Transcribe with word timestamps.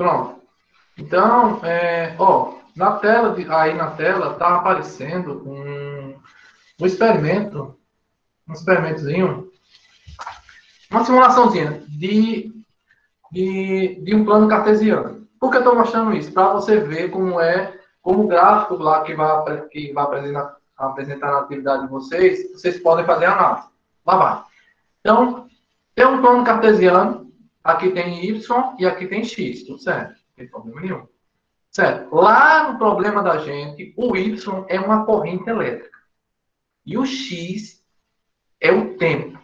Pronto. 0.00 0.40
Então, 0.96 1.60
é, 1.62 2.16
ó, 2.18 2.54
na 2.74 2.92
tela, 2.92 3.34
de, 3.34 3.46
aí 3.50 3.74
na 3.74 3.90
tela 3.90 4.32
tá 4.32 4.54
aparecendo 4.56 5.46
um, 5.46 6.18
um 6.80 6.86
experimento, 6.86 7.76
um 8.48 8.54
experimentozinho, 8.54 9.50
uma 10.90 11.04
simulaçãozinha 11.04 11.82
de, 11.86 12.50
de, 13.30 14.00
de 14.02 14.14
um 14.14 14.24
plano 14.24 14.48
cartesiano. 14.48 15.28
Por 15.38 15.50
que 15.50 15.58
eu 15.58 15.60
estou 15.60 15.76
mostrando 15.76 16.16
isso? 16.16 16.32
Para 16.32 16.54
você 16.54 16.80
ver 16.80 17.10
como 17.10 17.38
é, 17.38 17.78
como 18.00 18.24
o 18.24 18.26
gráfico 18.26 18.76
lá 18.76 19.02
que 19.02 19.12
vai, 19.12 19.66
que 19.66 19.92
vai 19.92 20.04
apresentar, 20.04 20.56
apresentar 20.78 21.30
na 21.30 21.40
atividade 21.40 21.82
de 21.82 21.90
vocês, 21.90 22.52
vocês 22.52 22.80
podem 22.80 23.04
fazer 23.04 23.26
análise. 23.26 23.68
Lá 24.06 24.16
vai. 24.16 24.42
Então, 25.00 25.46
tem 25.94 26.06
um 26.06 26.22
plano 26.22 26.42
cartesiano, 26.42 27.19
aqui 27.62 27.90
tem 27.90 28.24
Y 28.24 28.76
e 28.78 28.86
aqui 28.86 29.06
tem 29.06 29.24
X, 29.24 29.64
tudo 29.64 29.78
certo? 29.78 30.10
Não 30.10 30.36
tem 30.36 30.48
problema 30.48 30.80
nenhum. 30.80 31.06
Certo? 31.70 32.14
Lá 32.14 32.72
no 32.72 32.78
problema 32.78 33.22
da 33.22 33.38
gente, 33.38 33.94
o 33.96 34.16
Y 34.16 34.64
é 34.68 34.80
uma 34.80 35.04
corrente 35.04 35.48
elétrica. 35.48 35.98
E 36.84 36.98
o 36.98 37.06
X 37.06 37.84
é 38.60 38.72
o 38.72 38.96
tempo. 38.96 39.38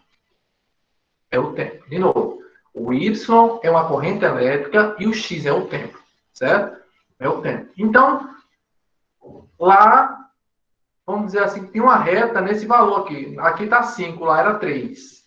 É 1.31 1.39
o 1.39 1.53
tempo. 1.53 1.89
De 1.89 1.99
novo. 1.99 2.43
O 2.75 2.93
Y 2.93 3.61
é 3.63 3.71
uma 3.71 3.89
corrente 3.89 4.25
elétrica 4.25 4.97
e 4.99 5.07
o 5.07 5.15
X 5.15 5.47
é 5.47 5.53
o 5.53 5.67
tempo. 5.67 5.99
Certo? 6.33 6.85
É 7.19 7.29
o 7.29 7.41
tempo. 7.41 7.73
Então, 7.79 8.35
lá, 9.59 10.31
vamos 11.07 11.27
dizer 11.27 11.45
assim, 11.45 11.67
tem 11.69 11.81
uma 11.81 11.97
reta 11.97 12.41
nesse 12.41 12.67
valor 12.67 13.03
aqui. 13.03 13.39
Aqui 13.39 13.65
está 13.65 13.83
5, 13.83 14.25
lá 14.25 14.41
era 14.41 14.59
3. 14.59 15.26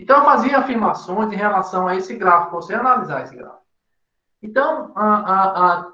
Então, 0.00 0.16
eu 0.16 0.24
fazia 0.24 0.58
afirmações 0.58 1.30
em 1.30 1.36
relação 1.36 1.86
a 1.86 1.94
esse 1.94 2.16
gráfico, 2.16 2.56
você 2.56 2.74
analisar 2.74 3.22
esse 3.22 3.36
gráfico. 3.36 3.60
Então, 4.42 4.92
a, 4.96 5.04
a, 5.04 5.78
a 5.78 5.92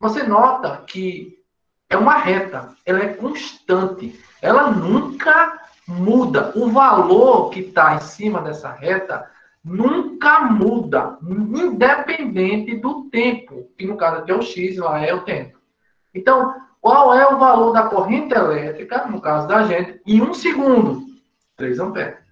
você 0.00 0.24
nota 0.24 0.82
que 0.84 1.38
é 1.88 1.96
uma 1.96 2.16
reta, 2.16 2.74
ela 2.84 3.04
é 3.04 3.14
constante, 3.14 4.20
ela 4.42 4.68
nunca 4.72 5.60
muda. 5.86 6.52
O 6.56 6.68
valor 6.72 7.50
que 7.50 7.60
está 7.60 7.94
em 7.94 8.00
cima 8.00 8.42
dessa 8.42 8.72
reta 8.72 9.30
nunca 9.64 10.40
muda, 10.40 11.16
independente 11.22 12.76
do 12.76 13.04
tempo, 13.10 13.70
que 13.78 13.86
no 13.86 13.96
caso 13.96 14.18
aqui 14.18 14.32
é 14.32 14.34
o 14.34 14.42
x, 14.42 14.76
lá 14.76 14.98
é 15.00 15.14
o 15.14 15.22
tempo. 15.22 15.56
Então, 16.12 16.52
qual 16.80 17.14
é 17.14 17.32
o 17.32 17.38
valor 17.38 17.72
da 17.72 17.84
corrente 17.84 18.34
elétrica, 18.34 19.06
no 19.06 19.20
caso 19.20 19.46
da 19.46 19.62
gente, 19.64 20.00
em 20.04 20.20
um 20.20 20.34
segundo? 20.34 21.06
3 21.56 21.78
amperes. 21.78 22.25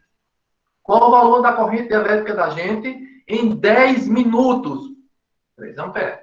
Qual 0.84 1.08
o 1.08 1.10
valor 1.10 1.40
da 1.40 1.54
corrente 1.54 1.92
elétrica 1.92 2.34
da 2.34 2.50
gente 2.50 3.24
em 3.26 3.56
10 3.56 4.06
minutos? 4.06 4.92
3 5.56 5.78
amperes. 5.78 6.20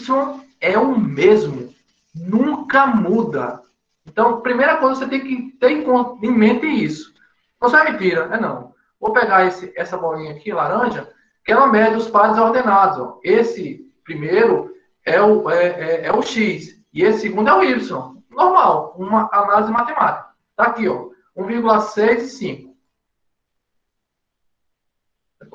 é 0.61 0.79
o 0.79 0.99
mesmo 0.99 1.73
nunca 2.15 2.87
muda. 2.87 3.63
Então, 4.07 4.41
primeira 4.41 4.77
coisa, 4.77 5.01
você 5.01 5.09
tem 5.09 5.21
que 5.21 5.57
ter 5.59 5.71
em 5.71 6.31
mente 6.31 6.67
isso. 6.67 7.13
Você 7.61 7.77
é 7.77 7.91
mentira, 7.91 8.29
é 8.33 8.41
não. 8.41 8.73
Vou 9.01 9.13
pegar 9.13 9.47
esse, 9.47 9.73
essa 9.77 9.97
bolinha 9.97 10.33
aqui, 10.33 10.53
laranja, 10.53 11.09
que 11.45 11.53
ela 11.53 11.67
mede 11.67 11.97
os 11.97 12.09
pares 12.09 12.39
ordenados. 12.39 12.99
Ó. 12.99 13.19
Esse 13.23 13.87
primeiro 14.05 14.73
é 15.05 15.21
o, 15.21 15.51
é, 15.51 15.67
é, 15.67 16.07
é, 16.07 16.13
o 16.13 16.23
X 16.23 16.81
e 16.93 17.03
esse 17.03 17.21
segundo 17.21 17.49
é 17.49 17.55
o 17.55 17.63
Y. 17.63 18.17
Normal, 18.31 18.95
uma 18.97 19.29
análise 19.33 19.73
matemática. 19.73 20.29
Tá 20.57 20.65
aqui, 20.65 20.89
ó, 20.89 21.09
1,6 21.37 22.17
e 22.17 22.29
5. 22.29 22.69
É 22.69 22.72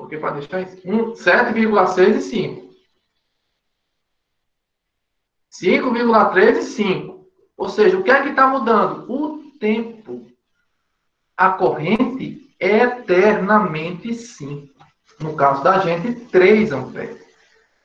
porque 0.08 0.16
para 0.16 0.36
deixar 0.36 0.62
isso, 0.62 0.76
7,6 1.22 2.16
e 2.16 2.22
5. 2.22 2.74
5,3 5.52 6.56
e 6.56 6.62
5. 6.62 7.28
Ou 7.58 7.68
seja, 7.68 7.98
o 7.98 8.02
que 8.02 8.10
é 8.10 8.22
que 8.22 8.30
está 8.30 8.48
mudando? 8.48 9.04
O 9.12 9.52
tempo. 9.58 10.26
A 11.36 11.50
corrente 11.50 12.54
é 12.58 12.78
eternamente 12.78 14.14
5. 14.14 14.74
No 15.20 15.36
caso 15.36 15.62
da 15.62 15.78
gente, 15.80 16.24
3 16.26 16.72
amperes. 16.72 17.22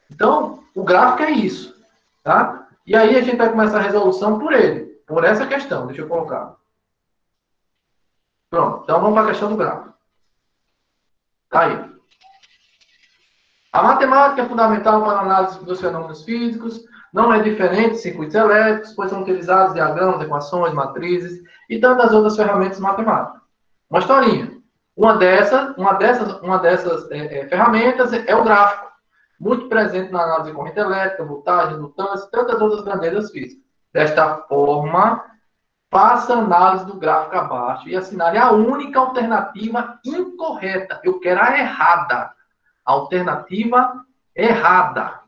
Então, 0.09 0.63
o 0.73 0.83
gráfico 0.83 1.23
é 1.23 1.31
isso. 1.31 1.75
Tá? 2.23 2.69
E 2.85 2.95
aí 2.95 3.17
a 3.17 3.21
gente 3.21 3.35
vai 3.35 3.49
começar 3.49 3.79
a 3.79 3.83
resolução 3.83 4.39
por 4.39 4.53
ele. 4.53 4.85
Por 5.05 5.25
essa 5.25 5.45
questão. 5.45 5.87
Deixa 5.87 6.03
eu 6.03 6.07
colocar. 6.07 6.55
Pronto. 8.49 8.83
Então, 8.83 9.01
vamos 9.01 9.13
para 9.13 9.23
a 9.23 9.29
questão 9.31 9.49
do 9.49 9.57
gráfico. 9.57 9.93
Tá 11.49 11.61
aí. 11.61 11.92
A 13.73 13.81
matemática 13.81 14.43
é 14.43 14.47
fundamental 14.47 15.03
para 15.03 15.17
a 15.17 15.21
análise 15.21 15.65
dos 15.65 15.81
fenômenos 15.81 16.23
físicos, 16.23 16.85
não 17.11 17.33
é 17.33 17.41
diferente 17.41 17.93
de 17.93 18.01
circuitos 18.01 18.35
elétricos, 18.35 18.93
pois 18.93 19.09
são 19.09 19.23
utilizados 19.23 19.73
diagramas, 19.73 20.21
equações, 20.21 20.73
matrizes 20.75 21.41
e 21.67 21.79
tantas 21.79 22.13
outras 22.13 22.35
ferramentas 22.35 22.79
matemáticas. 22.79 23.41
Uma 23.89 23.99
historinha. 23.99 24.51
Uma 24.95 25.17
dessas, 25.17 25.75
uma 25.75 25.93
dessas, 25.93 26.39
uma 26.41 26.59
dessas 26.59 27.09
é, 27.09 27.39
é, 27.39 27.47
ferramentas 27.47 28.13
é 28.13 28.35
o 28.35 28.43
gráfico, 28.43 28.91
muito 29.39 29.67
presente 29.67 30.11
na 30.11 30.21
análise 30.21 30.51
de 30.51 30.55
corrente 30.55 30.79
elétrica, 30.79 31.25
voltagem, 31.25 31.77
lutância 31.77 32.27
e 32.27 32.31
tantas 32.31 32.61
outras 32.61 32.83
grandezas 32.83 33.31
físicas. 33.31 33.63
Desta 33.91 34.37
forma, 34.47 35.23
faça 35.91 36.33
análise 36.33 36.85
do 36.85 36.99
gráfico 36.99 37.37
abaixo 37.37 37.89
e 37.89 37.95
assinale 37.95 38.37
a 38.37 38.51
única 38.51 38.99
alternativa 38.99 39.99
incorreta. 40.05 41.01
Eu 41.03 41.19
quero 41.19 41.41
a 41.41 41.57
errada. 41.57 42.31
Alternativa 42.85 44.05
errada. 44.35 45.21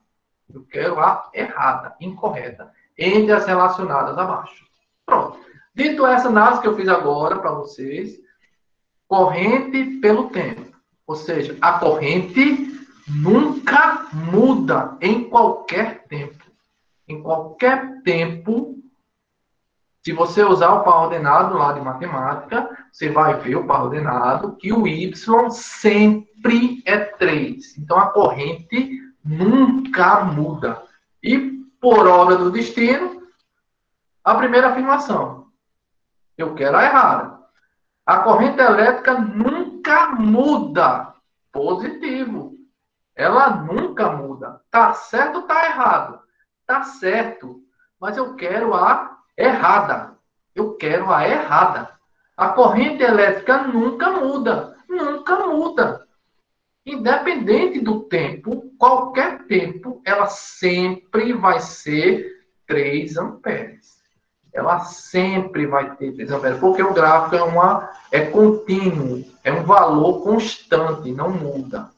Eu 0.54 0.64
quero 0.66 1.00
a 1.00 1.30
errada, 1.34 1.96
incorreta, 2.00 2.72
entre 2.98 3.32
as 3.32 3.46
relacionadas 3.46 4.18
abaixo. 4.18 4.66
Pronto. 5.06 5.40
Dito 5.74 6.06
essa 6.06 6.30
análise 6.30 6.62
que 6.62 6.68
eu 6.68 6.76
fiz 6.76 6.88
agora 6.88 7.38
para 7.38 7.52
vocês, 7.52 8.18
corrente 9.08 10.00
pelo 10.00 10.30
tempo. 10.30 10.74
Ou 11.06 11.16
seja, 11.16 11.58
a 11.62 11.80
corrente 11.80 12.74
nunca 13.08 14.08
muda 14.14 14.98
em 15.02 15.30
qualquer 15.30 16.06
tempo. 16.08 16.44
Em 17.08 17.22
qualquer 17.22 18.02
tempo, 18.02 18.76
se 20.04 20.12
você 20.12 20.44
usar 20.44 20.74
o 20.74 20.84
par 20.84 21.04
ordenado 21.04 21.58
lá 21.58 21.74
de 21.74 21.82
matemática, 21.82 22.88
você 22.92 23.10
vai 23.10 23.40
ver 23.40 23.58
o 23.58 23.66
par 23.68 23.84
ordenado 23.84 24.56
que 24.56 24.72
o 24.72 24.88
y 24.88 25.14
sempre 25.52 26.25
é 26.86 26.98
3. 26.98 27.78
Então, 27.78 27.98
a 27.98 28.12
corrente 28.12 29.00
nunca 29.24 30.24
muda. 30.24 30.84
E, 31.22 31.38
por 31.82 32.08
obra 32.08 32.38
do 32.38 32.52
destino, 32.52 33.24
a 34.24 34.36
primeira 34.36 34.70
afirmação. 34.70 35.48
Eu 36.38 36.54
quero 36.56 36.78
a 36.78 36.84
errada. 36.84 37.40
A 38.06 38.20
corrente 38.20 38.60
elétrica 38.60 39.20
nunca 39.20 40.08
muda. 40.10 41.14
Positivo. 41.52 42.54
Ela 43.16 43.50
nunca 43.50 44.12
muda. 44.12 44.62
Tá 44.70 44.94
certo 44.94 45.38
ou 45.38 45.42
tá 45.44 45.66
errado? 45.66 46.20
Tá 46.66 46.84
certo. 46.84 47.62
Mas 48.00 48.18
eu 48.18 48.36
quero 48.36 48.74
a 48.74 49.18
errada. 49.38 50.18
Eu 50.54 50.76
quero 50.76 51.12
a 51.12 51.28
errada. 51.28 51.92
A 52.36 52.50
corrente 52.50 53.02
elétrica 53.02 53.64
nunca 53.64 54.12
muda. 54.12 54.76
Nunca 54.90 55.48
muda. 55.48 56.05
Independente 56.86 57.80
do 57.80 58.02
tempo, 58.02 58.72
qualquer 58.78 59.46
tempo, 59.48 60.02
ela 60.06 60.28
sempre 60.28 61.34
vai 61.34 61.60
ser 61.60 62.46
3 62.68 63.18
amperes. 63.18 63.96
Ela 64.54 64.80
sempre 64.82 65.66
vai 65.66 65.96
ter 65.96 66.14
3 66.14 66.32
amperes, 66.32 66.60
porque 66.60 66.84
o 66.84 66.94
gráfico 66.94 67.36
é, 67.36 67.44
uma, 67.44 67.92
é 68.12 68.26
contínuo, 68.28 69.26
é 69.44 69.52
um 69.52 69.64
valor 69.64 70.22
constante, 70.24 71.12
não 71.12 71.32
muda. 71.32 71.90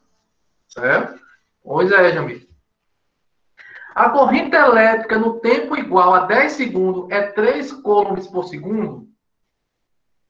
Certo? 0.69 1.19
Pois 1.62 1.92
é, 1.92 2.13
Jamil. 2.13 2.48
A 3.94 4.10
corrente 4.10 4.56
elétrica 4.56 5.18
no 5.18 5.39
tempo 5.42 5.75
igual 5.75 6.13
a 6.13 6.25
10 6.28 6.51
segundos 6.54 7.12
é 7.12 7.24
3 7.24 7.74
coulombs 7.74 8.28
por 8.28 8.48
segundo? 8.48 9.07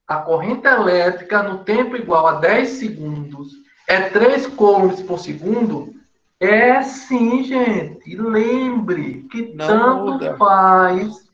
A 0.08 0.18
corrente 0.18 0.66
elétrica 0.66 1.44
no 1.44 1.64
tempo 1.64 1.96
igual 1.96 2.26
a 2.28 2.34
10 2.40 2.70
segundos 2.70 3.67
é 3.88 4.10
3 4.10 4.48
coulombs 4.48 5.02
por 5.02 5.18
segundo, 5.20 5.96
É 6.40 6.84
sim, 6.84 7.44
gente. 7.44 8.16
Lembre 8.16 9.26
que 9.32 9.54
Não 9.56 9.66
tanto 9.66 10.12
muda. 10.12 10.38
faz. 10.38 11.28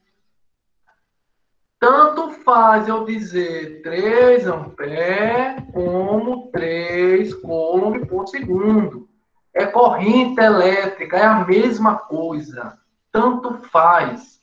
Tanto 1.79 2.29
faz 2.45 2.87
eu 2.87 3.03
dizer 3.03 3.81
3 3.81 4.47
amperes 4.47 5.61
como 5.73 6.47
3 6.53 7.33
coulomb 7.35 8.05
por 8.05 8.27
segundo. 8.29 9.09
É 9.53 9.65
corrente 9.65 10.39
elétrica, 10.39 11.17
é 11.17 11.25
a 11.25 11.43
mesma 11.45 11.95
coisa. 11.97 12.77
Tanto 13.11 13.55
faz. 13.69 14.41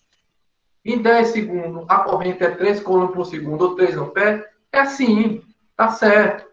Em 0.85 1.01
10 1.01 1.29
segundos, 1.29 1.87
a 1.89 2.01
corrente 2.01 2.45
é 2.45 2.51
3 2.51 2.81
coulomb 2.81 3.13
por 3.15 3.25
segundo 3.25 3.63
ou 3.63 3.75
3 3.75 3.97
amperes? 3.97 4.45
É 4.71 4.85
sim, 4.85 5.43
tá 5.75 5.89
certo. 5.89 6.50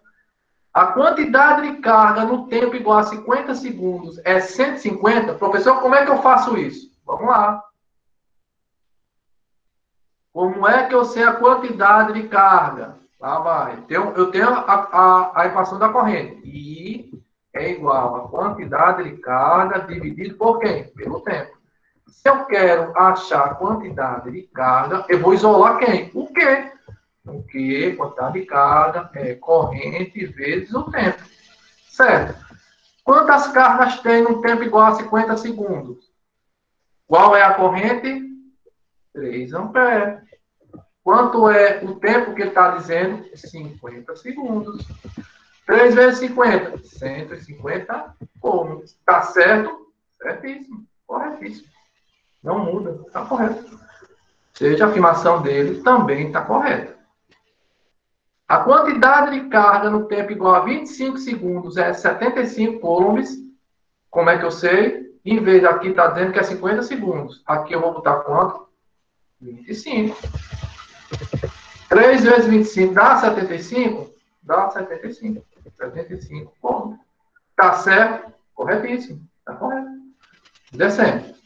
A 0.77 0.85
quantidade 0.91 1.63
de 1.63 1.77
carga 1.77 2.23
no 2.23 2.45
tempo 2.45 2.75
igual 2.75 2.99
a 2.99 3.03
50 3.03 3.55
segundos 3.55 4.21
é 4.23 4.39
150. 4.39 5.33
Professor, 5.33 5.81
como 5.81 5.95
é 5.95 6.05
que 6.05 6.11
eu 6.11 6.21
faço 6.21 6.55
isso? 6.55 6.91
Vamos 7.03 7.25
lá. 7.25 7.63
Como 10.31 10.67
é 10.67 10.85
que 10.85 10.93
eu 10.93 11.03
sei 11.03 11.23
a 11.23 11.33
quantidade 11.33 12.13
de 12.13 12.27
carga? 12.27 12.95
Lá 13.19 13.39
vai. 13.39 13.83
Eu 13.89 14.29
tenho 14.29 14.49
a, 14.49 14.59
a, 14.61 15.41
a 15.41 15.47
equação 15.47 15.79
da 15.79 15.89
corrente. 15.89 16.47
I 16.47 17.11
é 17.55 17.71
igual 17.71 18.15
a 18.15 18.29
quantidade 18.29 19.03
de 19.03 19.17
carga 19.17 19.79
dividido 19.79 20.35
por 20.35 20.59
quem? 20.59 20.89
Pelo 20.89 21.21
tempo. 21.21 21.57
Se 22.05 22.29
eu 22.29 22.45
quero 22.45 22.95
achar 22.95 23.45
a 23.45 23.55
quantidade 23.55 24.29
de 24.29 24.43
carga, 24.43 25.03
eu 25.09 25.19
vou 25.21 25.33
isolar 25.33 25.79
quem? 25.79 26.11
O 26.13 26.31
quê? 26.31 26.71
O 27.27 27.43
que? 27.43 27.95
Quantidade 27.95 28.39
de 28.39 28.45
carga 28.45 29.09
é 29.15 29.35
corrente 29.35 30.25
vezes 30.25 30.73
o 30.73 30.83
tempo. 30.89 31.21
Certo. 31.89 32.45
Quantas 33.03 33.47
cargas 33.47 33.99
tem 34.01 34.21
num 34.23 34.41
tempo 34.41 34.63
igual 34.63 34.87
a 34.87 34.95
50 34.95 35.37
segundos? 35.37 36.11
Qual 37.05 37.35
é 37.35 37.43
a 37.43 37.53
corrente? 37.53 38.25
3 39.13 39.53
amperes. 39.53 40.21
Quanto 41.03 41.49
é 41.49 41.83
o 41.83 41.95
tempo 41.95 42.35
que 42.35 42.41
ele 42.41 42.49
está 42.49 42.71
dizendo? 42.71 43.25
50 43.33 44.15
segundos. 44.17 44.85
3 45.65 45.95
vezes 45.95 46.19
50, 46.19 46.83
150 46.83 48.15
ohms. 48.41 48.91
Está 48.91 49.21
certo? 49.21 49.87
Certíssimo. 50.21 50.85
Corretíssimo. 51.05 51.67
Não 52.43 52.59
muda. 52.59 53.01
Está 53.07 53.25
correto. 53.25 53.79
Seja 54.53 54.85
a 54.85 54.89
afirmação 54.89 55.41
dele 55.41 55.81
também 55.83 56.27
está 56.27 56.41
correta. 56.41 56.96
A 58.47 58.59
quantidade 58.59 59.37
de 59.37 59.49
carga 59.49 59.89
no 59.89 60.05
tempo 60.05 60.31
igual 60.31 60.55
a 60.55 60.59
25 60.61 61.17
segundos 61.17 61.75
é 61.75 61.91
75 61.93 62.79
coulombs. 62.79 63.29
Como 64.09 64.29
é 64.29 64.37
que 64.37 64.45
eu 64.45 64.51
sei? 64.51 65.13
Em 65.25 65.43
vez 65.43 65.65
aqui 65.65 65.89
está 65.89 66.07
dizendo 66.07 66.31
que 66.31 66.39
é 66.39 66.43
50 66.43 66.83
segundos. 66.83 67.43
Aqui 67.45 67.73
eu 67.73 67.81
vou 67.81 67.93
botar 67.93 68.19
quanto? 68.19 68.69
25. 69.41 70.15
3 71.89 72.23
vezes 72.23 72.45
25 72.45 72.93
dá 72.93 73.17
75? 73.17 74.13
Dá 74.41 74.69
75. 74.69 75.45
75 75.75 76.53
coulombs. 76.61 76.99
Tá 77.55 77.73
certo? 77.73 78.31
Corretíssimo. 78.53 79.27
Tá 79.43 79.55
correto. 79.55 79.89
Descendo. 80.71 81.36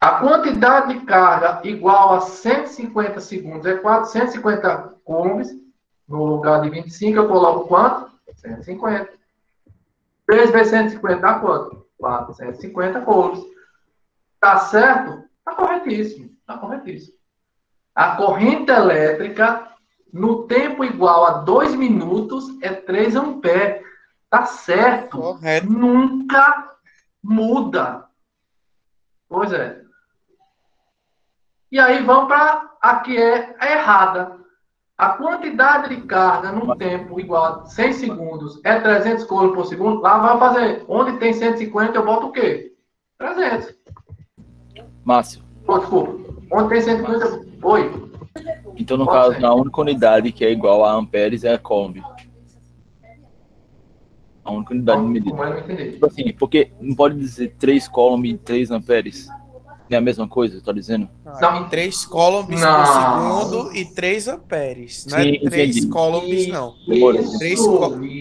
A 0.00 0.12
quantidade 0.12 0.94
de 0.94 1.04
carga 1.04 1.60
igual 1.68 2.14
a 2.14 2.22
150 2.22 3.20
segundos 3.20 3.66
é 3.66 3.76
450 3.76 4.96
coulombs. 5.04 5.50
No 6.08 6.24
lugar 6.24 6.62
de 6.62 6.70
25, 6.70 7.18
eu 7.18 7.28
coloco 7.28 7.68
quanto? 7.68 8.10
150. 8.34 9.12
3 10.26 10.50
vezes 10.50 10.70
150 10.70 11.20
dá 11.20 11.38
quanto? 11.38 11.86
450 11.98 13.02
coulombs. 13.02 13.44
Tá 14.40 14.58
certo? 14.60 15.22
Tá 15.44 15.54
corretíssimo. 15.54 16.30
Tá 16.46 16.56
corretíssimo. 16.56 17.14
A 17.94 18.16
corrente 18.16 18.72
elétrica, 18.72 19.68
no 20.10 20.46
tempo 20.46 20.82
igual 20.82 21.26
a 21.26 21.30
2 21.42 21.74
minutos, 21.74 22.46
é 22.62 22.72
3 22.72 23.16
amperes. 23.16 23.84
Tá 24.30 24.46
certo. 24.46 25.18
Correto. 25.18 25.70
Nunca 25.70 26.72
muda. 27.22 28.06
Pois 29.28 29.52
é. 29.52 29.79
E 31.70 31.78
aí 31.78 32.02
vamos 32.02 32.26
para 32.26 32.70
a 32.80 32.96
que 32.96 33.16
é 33.16 33.54
a 33.58 33.70
errada. 33.70 34.40
A 34.98 35.10
quantidade 35.10 35.94
de 35.94 36.02
carga 36.02 36.52
num 36.52 36.76
tempo 36.76 37.18
igual 37.18 37.62
a 37.62 37.66
100 37.66 37.92
segundos 37.94 38.60
é 38.64 38.78
300 38.78 39.24
coulos 39.24 39.54
por 39.54 39.64
segundo. 39.66 40.00
Lá 40.00 40.18
vai 40.18 40.38
fazer. 40.38 40.84
Onde 40.88 41.16
tem 41.18 41.32
150, 41.32 41.96
eu 41.96 42.04
boto 42.04 42.26
o 42.26 42.32
quê? 42.32 42.74
300. 43.18 43.74
Márcio. 45.04 45.42
Pô, 45.64 45.78
desculpa. 45.78 46.34
Onde 46.52 46.68
tem 46.68 46.82
150, 46.82 47.46
oi. 47.62 48.10
Então, 48.76 48.96
no 48.96 49.06
Pode 49.06 49.18
caso, 49.18 49.40
ser. 49.40 49.44
a 49.44 49.54
única 49.54 49.80
unidade 49.80 50.32
que 50.32 50.44
é 50.44 50.50
igual 50.50 50.84
a 50.84 50.92
amperes 50.92 51.44
é 51.44 51.54
a 51.54 51.58
Kombi. 51.58 52.02
A 54.44 54.52
única 54.52 54.74
unidade 54.74 55.00
de 55.00 55.08
medida. 55.08 55.48
É. 55.68 55.90
Tipo 55.92 56.06
assim, 56.06 56.32
porque 56.32 56.72
não 56.80 56.94
pode 56.94 57.16
dizer 57.16 57.54
3 57.58 57.88
coulomb 57.88 58.28
e 58.28 58.36
3 58.36 58.70
amperes. 58.70 59.28
É 59.90 59.96
a 59.96 60.00
mesma 60.00 60.28
coisa, 60.28 60.62
tá 60.62 60.70
dizendo? 60.70 61.10
Não, 61.40 61.68
3 61.68 62.06
coulombs 62.06 62.60
por 62.60 62.86
segundo 62.86 63.76
e 63.76 63.84
3 63.84 64.28
amperes. 64.28 65.04
Não 65.06 65.18
Sim, 65.18 65.34
é 65.34 65.50
3 65.50 65.84
coulombs, 65.86 66.46
não. 66.46 66.74
3 67.38 67.60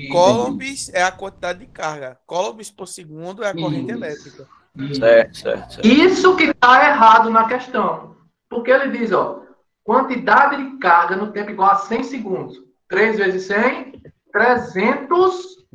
coulombs 0.10 0.90
é 0.92 1.04
a 1.04 1.12
quantidade 1.12 1.60
de 1.60 1.68
carga. 1.68 2.18
Coulombs 2.26 2.72
por 2.72 2.88
segundo 2.88 3.44
é 3.44 3.50
a 3.50 3.54
corrente 3.54 3.92
Isso. 3.92 4.04
elétrica. 4.04 4.48
Certo, 4.96 5.38
certo, 5.38 5.74
certo. 5.74 5.88
Isso 5.88 6.36
que 6.36 6.46
está 6.46 6.90
errado 6.90 7.30
na 7.30 7.48
questão. 7.48 8.16
Porque 8.50 8.72
ele 8.72 8.98
diz, 8.98 9.12
ó, 9.12 9.44
quantidade 9.84 10.58
de 10.58 10.78
carga 10.80 11.16
no 11.16 11.32
tempo 11.32 11.52
igual 11.52 11.72
a 11.72 11.76
100 11.76 12.04
segundos. 12.04 12.58
3 12.88 13.18
vezes 13.18 13.44
100, 13.44 14.02
300 14.32 15.68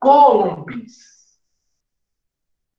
coulombs. 0.00 1.12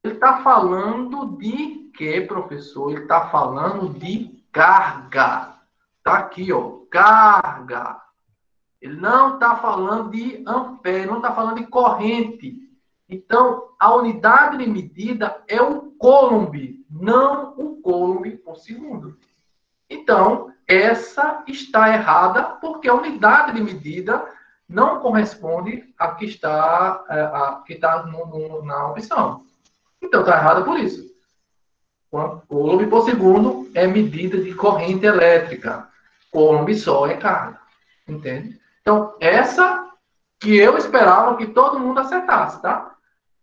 Ele 0.04 0.16
está 0.16 0.42
falando 0.42 1.38
de 1.38 1.85
que, 1.96 2.22
professor? 2.22 2.92
Ele 2.92 3.02
está 3.02 3.30
falando 3.30 3.94
de 3.98 4.44
carga. 4.52 5.56
Está 5.98 6.20
aqui, 6.20 6.52
ó, 6.52 6.80
carga. 6.90 8.02
Ele 8.82 8.96
não 8.96 9.36
está 9.36 9.56
falando 9.56 10.12
de 10.12 10.44
ampere, 10.46 11.08
não 11.08 11.18
está 11.18 11.34
falando 11.34 11.58
de 11.58 11.68
corrente. 11.68 12.62
Então, 13.10 13.70
a 13.80 13.94
unidade 13.96 14.58
de 14.58 14.68
medida 14.68 15.44
é 15.48 15.62
o 15.62 15.92
coulomb, 15.98 16.86
não 16.90 17.54
o 17.58 17.82
coulomb 17.82 18.30
por 18.38 18.58
segundo. 18.58 19.18
Então, 19.90 20.52
essa 20.68 21.44
está 21.48 21.94
errada 21.94 22.44
porque 22.62 22.90
a 22.90 22.96
unidade 22.96 23.54
de 23.54 23.62
medida 23.62 24.26
não 24.68 25.00
corresponde 25.00 25.94
à 25.98 26.10
que 26.10 26.26
está, 26.26 27.04
a, 27.08 27.64
que 27.66 27.74
está 27.74 28.04
no, 28.04 28.26
no, 28.26 28.66
na 28.66 28.88
opção. 28.88 29.46
Então, 30.02 30.22
está 30.22 30.38
errada 30.38 30.64
por 30.64 30.80
isso. 30.80 31.15
Coulomb 32.48 32.88
por 32.88 33.06
segundo 33.06 33.70
é 33.74 33.86
medida 33.88 34.38
de 34.38 34.54
corrente 34.54 35.06
elétrica. 35.06 35.90
Coulomb 36.32 36.74
só 36.76 37.08
é 37.08 37.18
carga. 37.18 37.60
Entende? 38.08 38.60
Então, 38.82 39.16
essa 39.20 39.90
que 40.40 40.56
eu 40.56 40.78
esperava 40.78 41.38
que 41.38 41.48
todo 41.48 41.80
mundo 41.80 42.00
acertasse, 42.00 42.62
tá? 42.62 42.96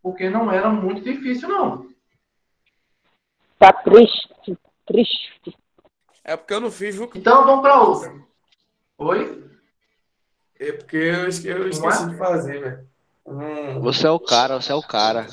Porque 0.03 0.29
não 0.29 0.51
era 0.51 0.69
muito 0.69 1.03
difícil, 1.03 1.49
não. 1.49 1.87
Tá 3.59 3.73
triste, 3.73 4.29
triste. 4.87 5.57
É 6.25 6.37
porque 6.37 6.55
eu 6.55 6.61
não 6.61 6.71
fiz, 6.71 6.97
viu? 6.97 7.11
Então, 7.15 7.45
vamos 7.45 7.63
para 7.63 7.81
outra. 7.81 8.15
Oi? 8.99 9.51
É 10.59 10.73
porque 10.73 10.97
eu 10.97 11.29
esqueci, 11.29 11.49
eu 11.49 11.69
esqueci 11.69 12.05
é? 12.05 12.07
de 12.07 12.17
fazer, 12.17 12.61
velho. 12.61 12.89
Hum. 13.27 13.81
Você 13.81 14.07
é 14.07 14.11
o 14.11 14.21
cara, 14.21 14.61
você 14.61 14.73
é 14.73 14.75
o 14.75 14.83
cara. 14.83 15.27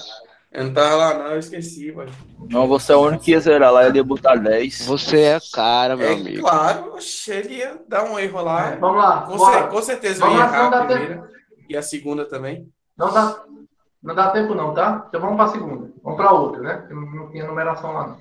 Eu 0.52 0.64
não 0.64 0.74
tava 0.74 0.96
lá, 0.96 1.14
não, 1.14 1.28
eu 1.28 1.40
esqueci, 1.40 1.92
mano. 1.92 2.12
Não, 2.50 2.68
você 2.68 2.92
é 2.92 2.96
o 2.96 3.02
único 3.02 3.24
que 3.24 3.32
ia 3.32 3.40
zerar 3.40 3.72
lá, 3.72 3.86
ele 3.86 4.00
ia 4.00 4.04
botar 4.04 4.36
10. 4.36 4.88
Você 4.88 5.22
é 5.22 5.40
cara, 5.54 5.96
meu 5.96 6.08
é, 6.08 6.14
amigo. 6.14 6.42
Claro, 6.42 6.96
ele 7.28 7.54
ia 7.54 7.80
dar 7.88 8.06
um 8.06 8.18
erro 8.18 8.42
lá. 8.42 8.72
É, 8.72 8.78
vamos 8.78 8.98
lá. 8.98 9.22
Com, 9.22 9.38
cer 9.38 9.70
com 9.70 9.82
certeza 9.82 10.20
vamos 10.22 10.36
eu 10.36 10.42
ia 10.42 10.48
errar 10.48 10.68
a 10.68 10.86
primeira. 10.86 11.16
Tempo. 11.16 11.28
E 11.70 11.78
a 11.78 11.84
segunda 11.84 12.26
também. 12.26 12.68
Não 12.98 13.14
dá, 13.14 13.44
não 14.02 14.16
dá 14.16 14.32
tempo, 14.32 14.56
não, 14.56 14.74
tá? 14.74 15.06
Então 15.08 15.22
vamos 15.22 15.36
para 15.36 15.46
a 15.46 15.50
segunda. 15.50 15.92
Vamos 16.04 16.18
para 16.18 16.32
outra, 16.32 16.62
né? 16.62 16.88
Não 16.90 17.30
tinha 17.30 17.46
numeração 17.46 17.94
lá, 17.94 18.08
não. 18.08 18.18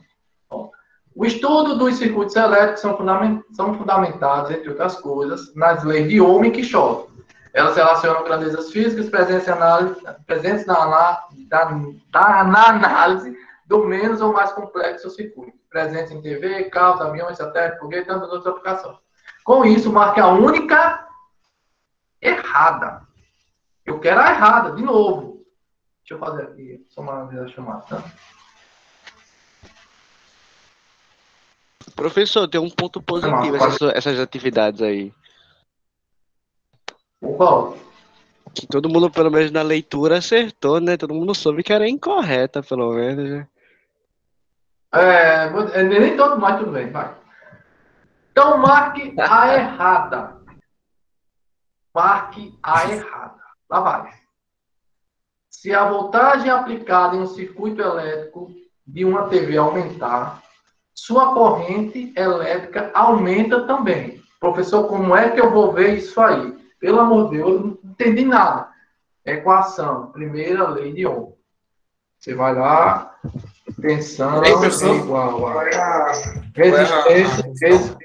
Bom, 0.50 0.70
o 1.16 1.25
estudo 1.25 1.78
dos 1.78 1.97
circuitos 1.97 2.37
elétricos 2.37 2.82
são, 2.82 2.94
fundament 2.94 3.40
são 3.52 3.75
fundamentados, 3.78 4.50
entre 4.50 4.68
outras 4.68 4.97
coisas, 5.00 5.54
nas 5.54 5.82
leis 5.82 6.11
de 6.11 6.20
Ohm 6.20 6.44
e 6.44 6.50
Kirchhoff 6.50 7.07
elas 7.52 7.76
relacionam 7.76 8.24
grandezas 8.24 8.70
físicas 8.70 9.08
presentes, 9.08 9.48
análise, 9.48 10.00
presentes 10.26 10.66
na, 10.66 11.24
da, 11.48 11.64
da, 12.10 12.44
na 12.44 12.68
análise 12.68 13.36
do 13.66 13.84
menos 13.84 14.20
ou 14.20 14.32
mais 14.32 14.52
complexo 14.52 15.10
circuito, 15.10 15.58
presentes 15.68 16.10
em 16.10 16.22
TV, 16.22 16.64
carros, 16.64 17.00
aviões, 17.00 17.36
satélites, 17.36 17.78
foguetes 17.78 18.06
e 18.06 18.08
tantas 18.08 18.30
outras 18.30 18.46
aplicações. 18.46 18.96
Com 19.44 19.64
isso, 19.64 19.92
marque 19.92 20.20
a 20.20 20.28
única 20.28 21.06
errada. 22.20 23.02
Eu 23.84 24.00
quero 24.00 24.20
a 24.20 24.30
errada, 24.30 24.72
de 24.72 24.82
novo. 24.82 25.46
Deixa 26.00 26.14
eu 26.14 26.18
fazer 26.18 26.42
aqui, 26.42 26.84
só 26.88 27.02
uma 27.02 27.26
vez 27.26 27.42
a 27.42 27.48
chamada, 27.48 27.82
tá? 27.82 28.02
Professor, 31.94 32.46
tem 32.46 32.60
um 32.60 32.70
ponto 32.70 33.02
positivo 33.02 33.56
essas, 33.56 33.80
essas 33.94 34.20
atividades 34.20 34.80
aí. 34.80 35.12
Qual? 37.20 37.76
Que 38.54 38.66
todo 38.66 38.88
mundo, 38.88 39.10
pelo 39.10 39.30
menos 39.30 39.50
na 39.50 39.62
leitura, 39.62 40.18
acertou, 40.18 40.80
né? 40.80 40.96
Todo 40.96 41.14
mundo 41.14 41.34
soube 41.34 41.62
que 41.62 41.72
era 41.72 41.88
incorreta, 41.88 42.62
pelo 42.62 42.92
menos. 42.92 43.28
Né? 43.28 43.48
É, 44.92 45.82
nem 45.82 46.16
todo, 46.16 46.40
mas 46.40 46.58
tudo 46.58 46.72
bem, 46.72 46.90
vai. 46.90 47.14
Então, 48.32 48.58
marque 48.58 49.14
a 49.18 49.54
errada. 49.54 50.37
Marque 51.94 52.58
a 52.62 52.90
errada. 52.90 53.38
Lá 53.68 53.80
vai. 53.80 54.12
Se 55.50 55.75
a 55.75 55.88
voltagem 55.88 56.50
aplicada 56.50 57.16
em 57.16 57.20
um 57.20 57.26
circuito 57.26 57.82
elétrico 57.82 58.50
de 58.87 59.04
uma 59.04 59.28
TV 59.28 59.56
aumentar, 59.56 60.42
sua 60.94 61.34
corrente 61.34 62.12
elétrica 62.16 62.90
aumenta 62.94 63.66
também. 63.66 64.22
Professor, 64.40 64.88
como 64.88 65.14
é 65.14 65.30
que 65.30 65.40
eu 65.40 65.50
vou 65.50 65.72
ver 65.72 65.98
isso 65.98 66.20
aí? 66.20 66.57
Pelo 66.78 67.00
amor 67.00 67.30
de 67.30 67.37
Deus, 67.37 67.61
não 67.61 67.78
entendi 67.85 68.25
nada. 68.25 68.68
Equação, 69.25 70.11
primeira 70.12 70.68
lei 70.68 70.92
de 70.92 71.06
Ohm. 71.06 71.32
Você 72.18 72.35
vai 72.35 72.54
lá, 72.54 73.14
tensão 73.80 74.42
é 74.42 74.50
igual 74.97 75.47
a 75.47 76.12
resistência, 76.54 77.02
resistência. 77.08 77.99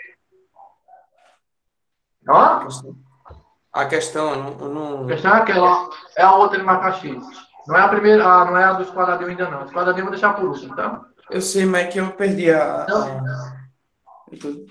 A 3.72 3.86
questão, 3.86 4.36
não, 4.36 4.70
não... 4.70 5.04
A 5.06 5.08
questão 5.08 5.34
é 5.34 5.38
aquela, 5.38 5.90
é 6.16 6.22
a 6.22 6.36
outra 6.36 6.60
de 6.60 6.64
Macaxis. 6.64 7.24
Não 7.68 7.76
é 7.76 7.82
a 7.82 7.88
primeira, 7.88 8.26
ah, 8.26 8.46
não 8.46 8.58
é 8.58 8.64
a 8.66 8.74
dos 8.74 8.92
quadradinhos 8.92 9.32
ainda 9.32 9.50
não. 9.50 9.64
Os 9.64 9.72
quadradinhos 9.72 10.00
eu 10.00 10.06
vou 10.06 10.12
deixar 10.12 10.34
por 10.34 10.46
último, 10.46 10.76
tá? 10.76 11.02
Eu 11.32 11.42
sei, 11.42 11.66
mas 11.66 11.86
é 11.86 11.88
que 11.88 12.00
eu 12.00 12.12
perdi 12.12 12.52
a. 12.52 12.86
Então, 14.32 14.66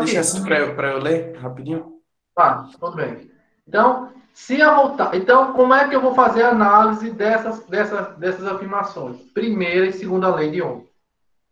Deixa 0.00 0.20
assim 0.20 0.44
para 0.44 0.58
eu, 0.58 0.74
eu 0.74 0.98
ler 0.98 1.38
rapidinho. 1.38 1.97
Tá, 2.38 2.68
tudo 2.78 2.94
bem. 2.94 3.28
Então, 3.66 4.12
se 4.32 4.62
a 4.62 4.72
voltar. 4.72 5.12
Então, 5.16 5.52
como 5.54 5.74
é 5.74 5.88
que 5.88 5.96
eu 5.96 6.00
vou 6.00 6.14
fazer 6.14 6.44
a 6.44 6.50
análise 6.50 7.10
dessas, 7.10 7.66
dessas, 7.66 8.16
dessas 8.16 8.46
afirmações? 8.46 9.16
Primeira 9.32 9.86
e 9.86 9.92
segunda 9.92 10.32
lei 10.32 10.52
de 10.52 10.62
Ohm. 10.62 10.86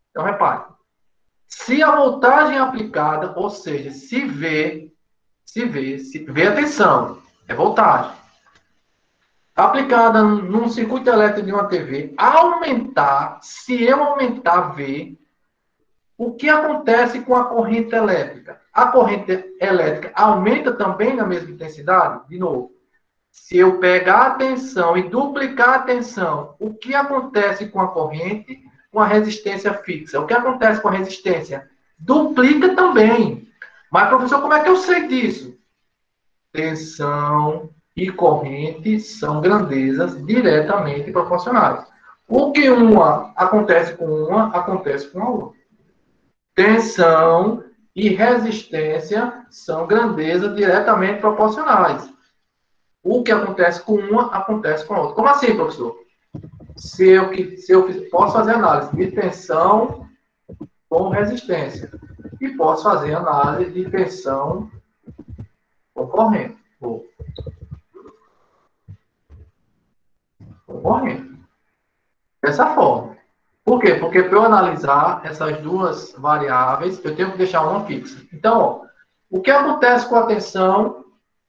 Então, 0.09 0.23
repare. 0.23 0.63
Se 1.45 1.83
a 1.83 1.93
voltagem 1.93 2.57
aplicada, 2.57 3.33
ou 3.37 3.49
seja, 3.49 3.91
se 3.91 4.23
V, 4.23 4.89
se 5.45 5.65
V, 5.65 5.99
se 5.99 6.19
V, 6.19 6.47
atenção, 6.47 7.21
é 7.49 7.53
voltagem 7.53 8.15
aplicada 9.53 10.21
num 10.23 10.69
circuito 10.69 11.09
elétrico 11.09 11.47
de 11.47 11.51
uma 11.51 11.67
TV, 11.67 12.13
aumentar, 12.15 13.39
se 13.41 13.83
eu 13.83 14.01
aumentar 14.01 14.73
V, 14.75 15.17
o 16.17 16.33
que 16.35 16.47
acontece 16.47 17.19
com 17.21 17.35
a 17.35 17.45
corrente 17.45 17.93
elétrica? 17.93 18.61
A 18.77 18.91
corrente 18.91 19.55
elétrica 19.59 20.11
aumenta 20.13 20.71
também 20.71 21.15
na 21.15 21.25
mesma 21.25 21.49
intensidade? 21.49 22.29
De 22.29 22.37
novo, 22.37 22.73
se 23.31 23.57
eu 23.57 23.79
pegar 23.79 24.27
a 24.27 24.31
tensão 24.35 24.95
e 24.95 25.09
duplicar 25.09 25.69
a 25.69 25.79
tensão, 25.79 26.53
o 26.59 26.75
que 26.75 26.93
acontece 26.93 27.69
com 27.69 27.81
a 27.81 27.87
corrente 27.87 28.61
com 28.91 28.99
a 28.99 29.07
resistência 29.07 29.73
fixa? 29.73 30.19
O 30.19 30.27
que 30.27 30.33
acontece 30.35 30.79
com 30.79 30.89
a 30.89 30.91
resistência? 30.91 31.67
Duplica 31.97 32.75
também. 32.75 33.47
Mas, 33.91 34.09
professor, 34.09 34.41
como 34.41 34.53
é 34.53 34.61
que 34.61 34.69
eu 34.69 34.77
sei 34.77 35.07
disso? 35.07 35.57
Tensão 36.51 37.71
e 37.95 38.11
corrente 38.11 38.99
são 38.99 39.41
grandezas 39.41 40.23
diretamente 40.23 41.11
proporcionais. 41.11 41.83
O 42.27 42.51
que 42.51 42.69
uma 42.69 43.33
acontece 43.35 43.95
com 43.95 44.05
uma, 44.05 44.55
acontece 44.55 45.07
com 45.07 45.23
a 45.23 45.29
outra. 45.29 45.57
Tensão 46.53 47.63
e 47.97 48.09
resistência 48.09 49.43
são 49.49 49.87
grandezas 49.87 50.55
diretamente 50.55 51.19
proporcionais. 51.19 52.07
O 53.03 53.23
que 53.23 53.31
acontece 53.31 53.81
com 53.81 53.95
uma, 53.95 54.27
acontece 54.27 54.85
com 54.85 54.93
a 54.93 54.99
outra. 54.99 55.15
Como 55.15 55.27
assim, 55.27 55.55
professor? 55.55 55.97
Se 56.75 57.09
eu, 57.09 57.33
se 57.57 57.71
eu 57.71 58.07
posso 58.11 58.33
fazer 58.33 58.53
análise 58.53 58.95
de 58.95 59.09
tensão 59.09 60.07
com 60.87 61.09
resistência. 61.09 61.89
E 62.39 62.49
posso 62.49 62.83
fazer 62.83 63.15
análise 63.15 63.71
de 63.71 63.89
tensão 63.89 64.69
com 65.95 66.05
corrente. 66.05 66.55
Vou. 66.79 67.03
concorrente. 70.67 71.35
Dessa 72.43 72.75
forma. 72.75 73.16
Por 73.67 73.81
quê? 73.81 73.95
Porque 73.95 74.23
para 74.23 74.37
eu 74.37 74.43
analisar 74.43 75.19
essas 75.25 75.59
duas 75.59 76.13
variáveis, 76.17 77.03
eu 77.03 77.13
tenho 77.13 77.33
que 77.33 77.37
deixar 77.37 77.67
uma 77.67 77.83
fixa. 77.83 78.25
Então, 78.31 78.61
ó, 78.61 78.81
o 79.29 79.41
que 79.41 79.51
acontece 79.51 80.07
com 80.07 80.15
a 80.15 80.25
tensão 80.25 81.03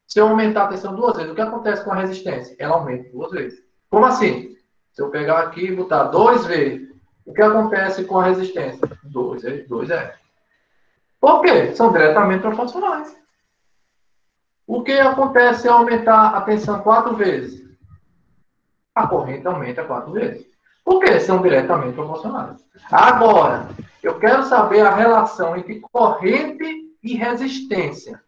se 0.05 0.19
eu 0.19 0.27
aumentar 0.27 0.65
a 0.65 0.67
tensão 0.67 0.97
duas 0.97 1.17
vezes? 1.17 1.31
O 1.31 1.35
que 1.37 1.41
acontece 1.41 1.85
com 1.85 1.93
a 1.93 1.95
resistência? 1.95 2.57
Ela 2.59 2.75
aumenta 2.75 3.09
duas 3.11 3.31
vezes. 3.31 3.63
Como 3.89 4.05
assim? 4.05 4.57
Se 4.91 5.01
eu 5.01 5.11
pegar 5.11 5.39
aqui 5.39 5.67
e 5.67 5.77
botar 5.77 6.09
dois 6.09 6.45
vezes, 6.45 6.93
o 7.25 7.33
que 7.33 7.41
acontece 7.41 8.03
com 8.03 8.19
a 8.19 8.25
resistência? 8.25 8.81
Dois, 9.05 9.43
dois 9.69 9.89
é. 9.89 10.17
Por 11.21 11.41
quê? 11.43 11.73
São 11.77 11.93
diretamente 11.93 12.43
proporcionais. 12.43 13.17
O 14.67 14.83
que 14.83 14.99
acontece 14.99 15.63
se 15.63 15.69
eu 15.69 15.75
aumentar 15.75 16.31
a 16.31 16.41
tensão 16.41 16.81
quatro 16.81 17.15
vezes? 17.15 17.65
a 18.93 19.07
corrente 19.07 19.47
aumenta 19.47 19.85
quatro 19.85 20.11
vezes. 20.11 20.48
Porque 20.89 21.21
são 21.21 21.43
diretamente 21.43 21.93
proporcionais. 21.93 22.65
Agora, 22.91 23.69
eu 24.03 24.19
quero 24.19 24.45
saber 24.45 24.87
a 24.87 24.95
relação 24.95 25.55
entre 25.55 25.81
corrente 25.93 26.97
e 27.03 27.15
resistência. 27.15 28.23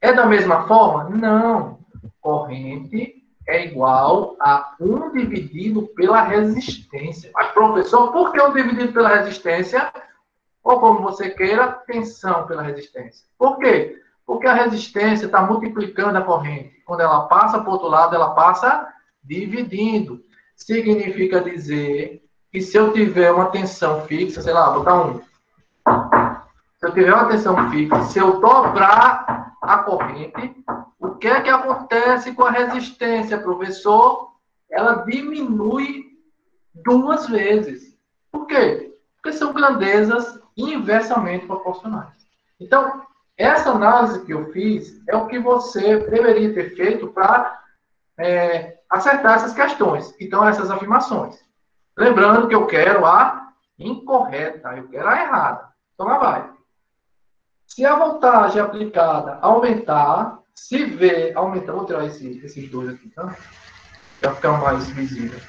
É 0.00 0.12
da 0.12 0.24
mesma 0.24 0.68
forma? 0.68 1.10
Não. 1.10 1.80
Corrente 2.20 3.16
é 3.48 3.66
igual 3.66 4.36
a 4.38 4.76
1 4.80 5.10
dividido 5.10 5.88
pela 5.96 6.22
resistência. 6.22 7.32
Mas, 7.34 7.50
professor, 7.50 8.12
por 8.12 8.30
que 8.30 8.40
1 8.40 8.52
dividido 8.52 8.92
pela 8.92 9.16
resistência? 9.16 9.92
Ou 10.62 10.78
como 10.78 11.02
você 11.02 11.30
queira, 11.30 11.66
tensão 11.66 12.46
pela 12.46 12.62
resistência. 12.62 13.26
Por 13.36 13.58
quê? 13.58 14.00
Porque 14.24 14.46
a 14.46 14.54
resistência 14.54 15.26
está 15.26 15.42
multiplicando 15.42 16.16
a 16.16 16.22
corrente. 16.22 16.80
Quando 16.86 17.00
ela 17.00 17.22
passa 17.22 17.58
para 17.58 17.68
o 17.68 17.72
outro 17.72 17.88
lado, 17.88 18.14
ela 18.14 18.30
passa 18.34 18.86
dividindo. 19.20 20.22
Significa 20.56 21.40
dizer 21.40 22.22
que 22.50 22.60
se 22.60 22.76
eu 22.76 22.92
tiver 22.92 23.32
uma 23.32 23.50
tensão 23.50 24.02
fixa, 24.06 24.40
sei 24.40 24.52
lá, 24.52 24.70
botar 24.70 25.06
um. 25.06 25.18
Se 26.78 26.86
eu 26.86 26.92
tiver 26.92 27.12
uma 27.12 27.28
tensão 27.28 27.70
fixa, 27.70 28.02
se 28.04 28.18
eu 28.18 28.40
dobrar 28.40 29.54
a 29.60 29.78
corrente, 29.78 30.54
o 30.98 31.10
que 31.16 31.26
é 31.26 31.40
que 31.40 31.50
acontece 31.50 32.32
com 32.32 32.44
a 32.44 32.50
resistência, 32.50 33.38
professor? 33.38 34.32
Ela 34.70 35.04
diminui 35.04 36.04
duas 36.74 37.28
vezes. 37.28 37.96
Por 38.30 38.46
quê? 38.46 38.94
Porque 39.16 39.36
são 39.36 39.52
grandezas 39.52 40.40
inversamente 40.56 41.46
proporcionais. 41.46 42.24
Então, 42.60 43.02
essa 43.36 43.70
análise 43.70 44.24
que 44.24 44.32
eu 44.32 44.52
fiz 44.52 45.02
é 45.08 45.16
o 45.16 45.26
que 45.26 45.38
você 45.38 45.98
deveria 46.08 46.54
ter 46.54 46.76
feito 46.76 47.08
para 47.08 47.63
é, 48.18 48.78
acertar 48.88 49.34
essas 49.34 49.52
questões. 49.52 50.14
Então, 50.20 50.46
essas 50.46 50.70
afirmações. 50.70 51.38
Lembrando 51.96 52.48
que 52.48 52.54
eu 52.54 52.66
quero 52.66 53.04
a 53.06 53.52
incorreta, 53.78 54.76
eu 54.76 54.88
quero 54.88 55.08
a 55.08 55.20
errada. 55.20 55.68
Então, 55.94 56.06
lá 56.06 56.18
vai. 56.18 56.50
Se 57.66 57.84
a 57.84 57.96
voltagem 57.96 58.60
aplicada 58.60 59.38
aumentar, 59.40 60.38
se 60.54 60.84
V 60.84 61.32
aumentar, 61.34 61.72
vou 61.72 61.86
tirar 61.86 62.04
esse, 62.04 62.38
esses 62.44 62.70
dois 62.70 62.90
aqui, 62.90 63.08
tá? 63.10 63.36
Para 64.20 64.34
ficar 64.34 64.60
mais 64.60 64.88
visível. 64.90 65.40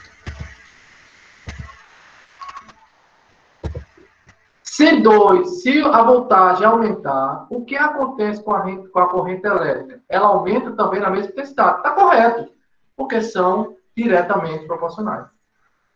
Se 4.63 4.99
2, 4.99 5.61
se 5.61 5.81
a 5.83 6.03
voltagem 6.03 6.65
aumentar, 6.65 7.47
o 7.49 7.63
que 7.63 7.77
acontece 7.77 8.43
com 8.43 8.53
a, 8.53 8.61
com 8.61 8.99
a 8.99 9.09
corrente 9.09 9.47
elétrica? 9.47 10.01
Ela 10.09 10.27
aumenta 10.27 10.73
também 10.73 10.99
na 10.99 11.09
mesma 11.09 11.31
intensidade. 11.31 11.77
Está 11.77 11.91
correto 11.91 12.54
porque 12.95 13.21
são 13.21 13.75
diretamente 13.95 14.65
proporcionais. 14.65 15.27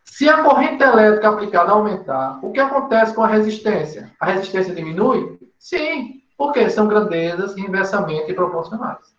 Se 0.05 0.27
a 0.27 0.43
corrente 0.43 0.83
elétrica 0.83 1.29
aplicada 1.29 1.71
aumentar, 1.71 2.39
o 2.43 2.51
que 2.51 2.59
acontece 2.59 3.13
com 3.13 3.23
a 3.23 3.27
resistência? 3.27 4.11
A 4.19 4.25
resistência 4.25 4.73
diminui? 4.73 5.39
Sim, 5.57 6.21
porque 6.37 6.69
são 6.69 6.87
grandezas 6.87 7.57
inversamente 7.57 8.33
proporcionais. 8.33 9.15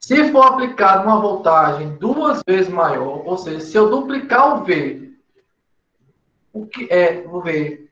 Se 0.00 0.30
for 0.30 0.46
aplicada 0.46 1.02
uma 1.04 1.20
voltagem 1.20 1.96
duas 1.96 2.40
vezes 2.46 2.70
maior, 2.70 3.26
ou 3.26 3.36
seja, 3.36 3.60
se 3.60 3.76
eu 3.76 3.90
duplicar 3.90 4.54
o 4.54 4.64
V, 4.64 5.12
o 6.52 6.66
que 6.66 6.88
é 6.90 7.24
o 7.26 7.40
V 7.40 7.88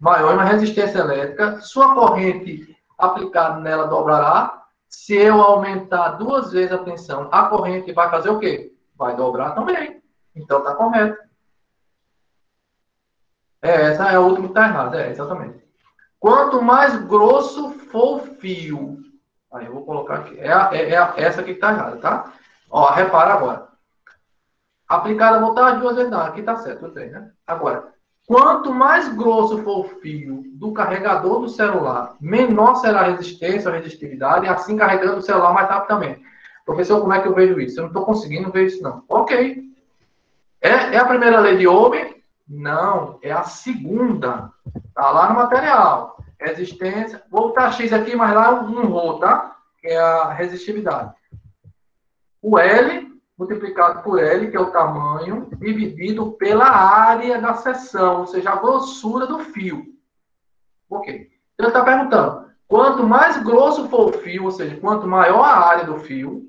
maior 0.00 0.34
uma 0.34 0.44
resistência 0.44 0.98
elétrica, 0.98 1.60
sua 1.60 1.94
corrente 1.94 2.76
aplicada 2.98 3.60
nela 3.60 3.86
dobrará 3.86 4.65
se 4.88 5.14
eu 5.14 5.40
aumentar 5.40 6.10
duas 6.10 6.52
vezes 6.52 6.72
a 6.72 6.78
tensão, 6.78 7.28
a 7.32 7.48
corrente 7.48 7.92
vai 7.92 8.10
fazer 8.10 8.30
o 8.30 8.38
quê? 8.38 8.76
vai 8.96 9.14
dobrar 9.14 9.54
também. 9.54 10.02
Então 10.34 10.62
tá 10.62 10.74
correto. 10.74 11.22
É, 13.62 13.90
essa 13.90 14.10
é 14.10 14.16
a 14.16 14.20
última 14.20 14.48
que 14.48 14.54
tá 14.54 14.66
errada, 14.66 15.00
é, 15.00 15.10
exatamente. 15.10 15.64
Quanto 16.18 16.62
mais 16.62 16.96
grosso 17.06 17.70
for 17.90 18.16
o 18.16 18.20
fio, 18.36 18.98
aí 19.52 19.66
eu 19.66 19.72
vou 19.72 19.84
colocar 19.84 20.16
aqui, 20.16 20.38
é, 20.38 20.52
a, 20.52 20.70
é, 20.72 20.90
é 20.90 21.22
essa 21.22 21.40
aqui 21.40 21.54
que 21.54 21.60
tá 21.60 21.72
errada, 21.72 21.96
tá? 21.96 22.32
Ó, 22.70 22.90
repara 22.90 23.34
agora. 23.34 23.68
Aplicada 24.88 25.36
a 25.38 25.40
voltagem, 25.40 25.80
duas 25.80 25.96
vezes 25.96 26.10
não, 26.10 26.20
aqui 26.20 26.42
tá 26.42 26.56
certo, 26.56 26.86
eu 26.86 27.10
né? 27.10 27.32
Agora, 27.46 27.92
quanto 28.26 28.74
mais 28.74 29.08
grosso 29.14 29.62
for 29.62 29.80
o 29.80 30.00
fio 30.00 30.42
do 30.54 30.72
carregador 30.72 31.40
do 31.40 31.48
celular, 31.48 32.16
menor 32.20 32.74
será 32.76 33.00
a 33.00 33.10
resistência, 33.10 33.70
a 33.70 33.74
resistividade, 33.74 34.46
e 34.46 34.48
assim 34.48 34.76
carregando 34.76 35.18
o 35.18 35.22
celular 35.22 35.54
mais 35.54 35.68
rapidamente. 35.68 36.20
Professor, 36.64 37.00
como 37.00 37.12
é 37.12 37.22
que 37.22 37.28
eu 37.28 37.34
vejo 37.34 37.60
isso? 37.60 37.78
Eu 37.78 37.82
não 37.82 37.90
estou 37.90 38.04
conseguindo 38.04 38.50
ver 38.50 38.66
isso, 38.66 38.82
não. 38.82 39.04
Ok. 39.08 39.62
É, 40.60 40.68
é 40.68 40.98
a 40.98 41.04
primeira 41.04 41.38
lei 41.38 41.56
de 41.56 41.68
Ohm? 41.68 41.94
Não, 42.48 43.18
é 43.22 43.30
a 43.30 43.44
segunda. 43.44 44.50
Está 44.88 45.10
lá 45.10 45.28
no 45.28 45.36
material. 45.36 46.18
Resistência. 46.40 47.22
Vou 47.30 47.48
botar 47.48 47.70
X 47.72 47.92
aqui, 47.92 48.16
mas 48.16 48.34
lá 48.34 48.62
não 48.62 48.88
vou, 48.88 49.18
tá? 49.20 49.56
Que 49.80 49.88
é 49.88 49.98
a 49.98 50.32
resistividade. 50.32 51.12
O 52.42 52.58
L 52.58 53.15
multiplicado 53.36 54.02
por 54.02 54.18
L, 54.18 54.50
que 54.50 54.56
é 54.56 54.60
o 54.60 54.70
tamanho, 54.70 55.48
dividido 55.58 56.32
pela 56.32 56.66
área 56.66 57.40
da 57.40 57.54
seção, 57.54 58.20
ou 58.20 58.26
seja, 58.26 58.50
a 58.50 58.56
grossura 58.56 59.26
do 59.26 59.40
fio. 59.40 59.84
Ok. 60.88 61.30
Então, 61.54 61.66
ele 61.66 61.68
está 61.68 61.84
perguntando, 61.84 62.50
quanto 62.66 63.02
mais 63.04 63.42
grosso 63.42 63.88
for 63.88 64.08
o 64.08 64.18
fio, 64.18 64.44
ou 64.44 64.50
seja, 64.50 64.80
quanto 64.80 65.06
maior 65.06 65.42
a 65.42 65.66
área 65.66 65.84
do 65.84 65.98
fio, 65.98 66.44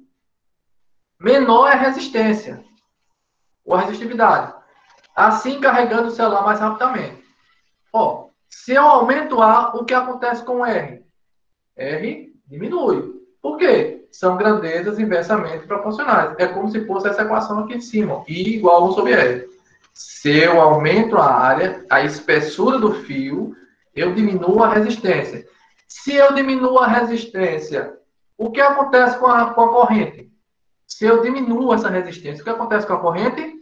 menor 1.19 1.67
é 1.67 1.73
a 1.73 1.77
resistência, 1.77 2.63
ou 3.65 3.75
a 3.75 3.81
resistividade. 3.81 4.53
Assim, 5.15 5.59
carregando 5.59 6.07
o 6.07 6.11
celular 6.11 6.43
mais 6.43 6.59
rapidamente. 6.59 7.25
Ó, 7.91 8.29
se 8.49 8.73
eu 8.73 8.83
aumento 8.83 9.41
A, 9.41 9.75
o 9.75 9.83
que 9.83 9.93
acontece 9.93 10.43
com 10.43 10.65
R? 10.65 11.03
R 11.75 12.33
diminui. 12.45 13.16
Por 13.41 13.57
quê? 13.57 14.07
São 14.11 14.37
grandezas 14.37 14.99
inversamente 14.99 15.67
proporcionais. 15.67 16.35
É 16.37 16.47
como 16.47 16.69
se 16.69 16.85
fosse 16.85 17.07
essa 17.07 17.21
equação 17.21 17.59
aqui 17.59 17.75
em 17.75 17.81
cima. 17.81 18.23
I 18.27 18.55
igual 18.55 18.83
a 18.83 18.89
1 18.89 18.91
sobre 18.93 19.13
R. 19.13 19.49
Se 19.93 20.37
eu 20.37 20.61
aumento 20.61 21.17
a 21.17 21.33
área, 21.33 21.85
a 21.89 22.01
espessura 22.01 22.77
do 22.77 22.93
fio, 22.93 23.55
eu 23.95 24.13
diminuo 24.13 24.63
a 24.63 24.69
resistência. 24.69 25.47
Se 25.87 26.15
eu 26.15 26.33
diminuo 26.33 26.79
a 26.79 26.87
resistência, 26.87 27.97
o 28.37 28.51
que 28.51 28.61
acontece 28.61 29.17
com 29.17 29.27
a, 29.27 29.53
com 29.53 29.61
a 29.61 29.69
corrente? 29.69 30.31
Se 30.85 31.05
eu 31.05 31.21
diminuo 31.21 31.73
essa 31.73 31.89
resistência, 31.89 32.41
o 32.41 32.43
que 32.43 32.49
acontece 32.49 32.85
com 32.85 32.93
a 32.93 32.99
corrente? 32.99 33.55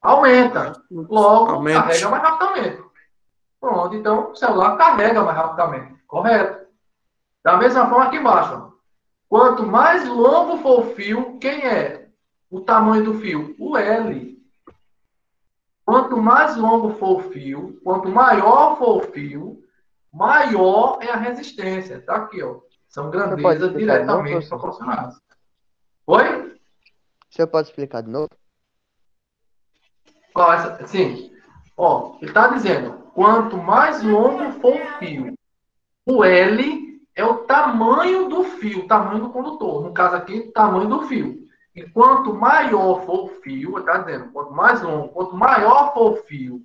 Aumenta. 0.00 0.72
Logo, 0.90 1.52
Aumenta. 1.52 1.82
carrega 1.82 2.08
mais 2.08 2.22
rapidamente. 2.22 2.82
Pronto, 3.60 3.94
então 3.96 4.30
o 4.30 4.36
celular 4.36 4.76
carrega 4.76 5.22
mais 5.22 5.36
rapidamente. 5.36 5.94
Correto. 6.06 6.66
Da 7.44 7.56
mesma 7.56 7.88
forma 7.88 8.04
aqui 8.04 8.16
embaixo. 8.16 8.72
Quanto 9.28 9.66
mais 9.66 10.08
longo 10.08 10.58
for 10.58 10.80
o 10.80 10.94
fio, 10.94 11.38
quem 11.38 11.66
é 11.66 12.08
o 12.50 12.60
tamanho 12.60 13.04
do 13.04 13.18
fio? 13.18 13.54
O 13.58 13.76
L. 13.76 14.36
Quanto 15.84 16.16
mais 16.16 16.56
longo 16.56 16.94
for 16.94 17.18
o 17.18 17.30
fio, 17.30 17.80
quanto 17.82 18.08
maior 18.08 18.78
for 18.78 18.98
o 18.98 19.12
fio, 19.12 19.62
maior 20.12 20.98
é 21.00 21.10
a 21.10 21.16
resistência. 21.16 22.00
Tá 22.00 22.16
aqui, 22.16 22.42
ó. 22.42 22.60
São 22.88 23.10
grandezas 23.10 23.72
diretamente 23.76 24.48
proporcionais. 24.48 25.14
Oi? 26.06 26.58
Você 27.28 27.46
pode 27.46 27.68
explicar 27.68 28.02
de 28.02 28.10
novo? 28.10 28.30
Qual 30.32 30.52
essa? 30.52 30.86
Sim. 30.86 31.32
Ó, 31.76 32.16
ele 32.20 32.30
está 32.30 32.48
dizendo, 32.48 32.92
quanto 33.12 33.58
mais 33.58 34.02
longo 34.02 34.52
for 34.60 34.74
o 34.74 34.98
fio, 34.98 35.34
o 36.06 36.24
L 36.24 36.85
é 37.16 37.24
o 37.24 37.38
tamanho 37.38 38.28
do 38.28 38.44
fio, 38.44 38.86
tamanho 38.86 39.20
do 39.20 39.30
condutor. 39.30 39.82
No 39.82 39.92
caso 39.92 40.14
aqui, 40.14 40.42
tamanho 40.52 40.88
do 40.88 41.02
fio. 41.08 41.44
E 41.74 41.82
quanto 41.82 42.32
maior 42.32 43.04
for 43.04 43.24
o 43.24 43.28
fio, 43.40 43.78
está 43.78 43.98
dizendo, 43.98 44.30
quanto 44.30 44.52
mais 44.52 44.80
longo, 44.82 45.08
quanto 45.08 45.36
maior 45.36 45.92
for 45.92 46.12
o 46.12 46.16
fio, 46.22 46.62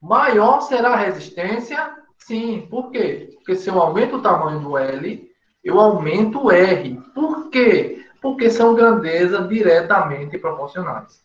maior 0.00 0.60
será 0.60 0.94
a 0.94 0.96
resistência? 0.96 1.98
Sim. 2.16 2.66
Por 2.70 2.90
quê? 2.90 3.30
Porque 3.34 3.56
se 3.56 3.68
eu 3.68 3.78
aumento 3.78 4.16
o 4.16 4.22
tamanho 4.22 4.60
do 4.60 4.78
L, 4.78 5.30
eu 5.62 5.78
aumento 5.78 6.44
o 6.44 6.50
R. 6.50 7.00
Por 7.14 7.50
quê? 7.50 8.00
porque 8.20 8.50
são 8.50 8.74
grandezas 8.74 9.48
diretamente 9.48 10.38
proporcionais. 10.38 11.24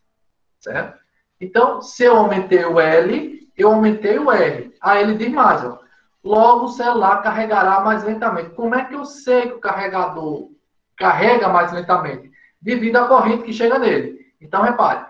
Certo? 0.60 0.98
Então, 1.40 1.82
se 1.82 2.04
eu 2.04 2.16
aumentei 2.16 2.64
o 2.66 2.80
L, 2.80 3.50
eu 3.58 3.72
aumentei 3.72 4.18
o 4.18 4.32
R. 4.32 4.74
Aí 4.82 5.04
ele 5.04 5.16
diz 5.16 5.30
mais, 5.32 5.64
ó, 5.64 5.80
logo 6.26 6.66
o 6.66 6.70
celular 6.70 7.22
carregará 7.22 7.82
mais 7.82 8.04
lentamente. 8.04 8.50
Como 8.50 8.74
é 8.74 8.84
que 8.84 8.96
eu 8.96 9.06
sei 9.06 9.44
que 9.44 9.54
o 9.54 9.60
carregador 9.60 10.50
carrega 10.98 11.48
mais 11.48 11.72
lentamente? 11.72 12.32
Devido 12.60 12.98
à 12.98 13.08
corrente 13.08 13.44
que 13.44 13.54
chega 13.54 13.78
nele. 13.78 14.26
Então, 14.42 14.64
repare, 14.64 15.06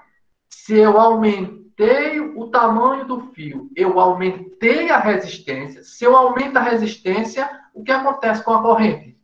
se 0.50 0.76
eu 0.76 1.00
aumentei 1.00 2.20
o 2.20 2.48
tamanho 2.48 3.06
do 3.06 3.22
fio, 3.34 3.70
eu 3.76 3.98
aumentei 3.98 4.92
a 4.92 4.98
resistência. 4.98 5.84
Se 5.84 6.04
eu 6.04 6.16
aumento 6.16 6.58
a 6.58 6.62
resistência, 6.62 7.50
o 7.74 7.82
que 7.82 7.92
acontece 7.92 8.44
com 8.44 8.54
a 8.54 8.62
corrente? 8.62 9.18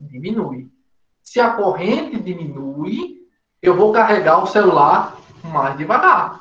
Diminui. 0.00 0.68
Se 1.22 1.38
a 1.38 1.50
corrente 1.50 2.18
diminui, 2.18 3.20
eu 3.62 3.76
vou 3.76 3.92
carregar 3.92 4.42
o 4.42 4.46
celular 4.46 5.16
mais 5.44 5.76
devagar. 5.76 6.40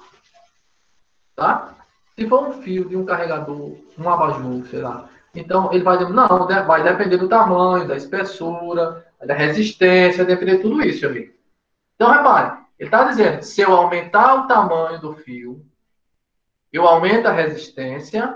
Tá? 1.35 1.74
Se 2.17 2.27
for 2.27 2.47
um 2.47 2.61
fio 2.61 2.87
de 2.87 2.95
um 2.95 3.05
carregador, 3.05 3.75
um 3.97 4.09
abajur, 4.09 4.65
sei 4.67 4.81
lá, 4.81 5.09
então 5.33 5.71
ele 5.73 5.83
vai 5.83 5.97
dizer, 5.97 6.13
não, 6.13 6.47
vai 6.47 6.81
depender 6.81 7.17
do 7.17 7.27
tamanho, 7.27 7.87
da 7.87 7.97
espessura, 7.97 9.05
da 9.25 9.33
resistência, 9.33 10.23
depender 10.23 10.57
de 10.57 10.61
tudo 10.61 10.81
isso, 10.81 11.05
amigo. 11.05 11.33
Então, 11.95 12.11
repare, 12.11 12.57
ele 12.79 12.87
está 12.87 13.03
dizendo, 13.03 13.41
se 13.43 13.61
eu 13.61 13.73
aumentar 13.73 14.35
o 14.35 14.47
tamanho 14.47 14.99
do 14.99 15.13
fio, 15.13 15.65
eu 16.71 16.87
aumento 16.87 17.27
a 17.27 17.31
resistência, 17.31 18.35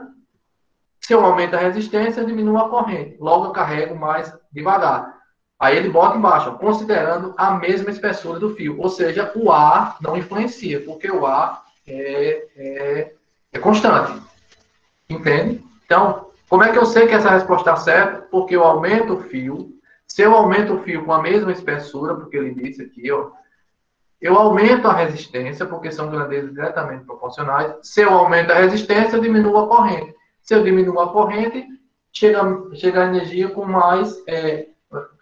se 0.99 1.13
eu 1.13 1.23
aumento 1.25 1.55
a 1.55 1.59
resistência, 1.59 2.21
eu 2.21 2.25
diminuo 2.25 2.57
a 2.57 2.69
corrente. 2.69 3.17
Logo, 3.19 3.45
eu 3.45 3.51
carrego 3.51 3.95
mais 3.95 4.33
devagar. 4.51 5.17
Aí 5.57 5.75
ele 5.75 5.89
bota 5.89 6.17
embaixo, 6.17 6.57
considerando 6.57 7.33
a 7.37 7.51
mesma 7.51 7.89
espessura 7.89 8.39
do 8.39 8.55
fio. 8.55 8.79
Ou 8.79 8.89
seja, 8.89 9.31
o 9.35 9.51
ar 9.51 9.97
não 10.01 10.15
influencia, 10.15 10.81
porque 10.85 11.09
o 11.11 11.25
ar 11.25 11.65
é, 11.85 12.47
é, 12.55 13.13
é 13.51 13.59
constante. 13.59 14.21
Entende? 15.09 15.63
Então, 15.85 16.29
como 16.49 16.63
é 16.63 16.71
que 16.71 16.77
eu 16.77 16.85
sei 16.85 17.07
que 17.07 17.13
essa 17.13 17.29
resposta 17.29 17.71
está 17.71 17.75
certa? 17.75 18.21
Porque 18.23 18.55
eu 18.55 18.63
aumento 18.63 19.13
o 19.13 19.21
fio. 19.21 19.71
Se 20.07 20.21
eu 20.21 20.35
aumento 20.35 20.73
o 20.73 20.83
fio 20.83 21.05
com 21.05 21.13
a 21.13 21.21
mesma 21.21 21.51
espessura, 21.51 22.15
porque 22.15 22.37
ele 22.37 22.53
disse 22.53 22.81
aqui, 22.81 23.11
ó, 23.11 23.31
eu 24.19 24.37
aumento 24.37 24.87
a 24.87 24.93
resistência, 24.93 25.65
porque 25.65 25.91
são 25.91 26.09
grandezas 26.09 26.53
diretamente 26.53 27.05
proporcionais. 27.05 27.75
Se 27.83 28.01
eu 28.01 28.11
aumento 28.11 28.51
a 28.51 28.55
resistência, 28.55 29.15
eu 29.15 29.21
diminuo 29.21 29.57
a 29.57 29.67
corrente. 29.67 30.15
Se 30.41 30.53
eu 30.53 30.63
diminuo 30.63 30.99
a 30.99 31.11
corrente, 31.11 31.65
chega, 32.11 32.41
chega 32.75 33.03
a 33.03 33.07
energia 33.07 33.49
com 33.49 33.65
mais 33.65 34.21
é, 34.27 34.67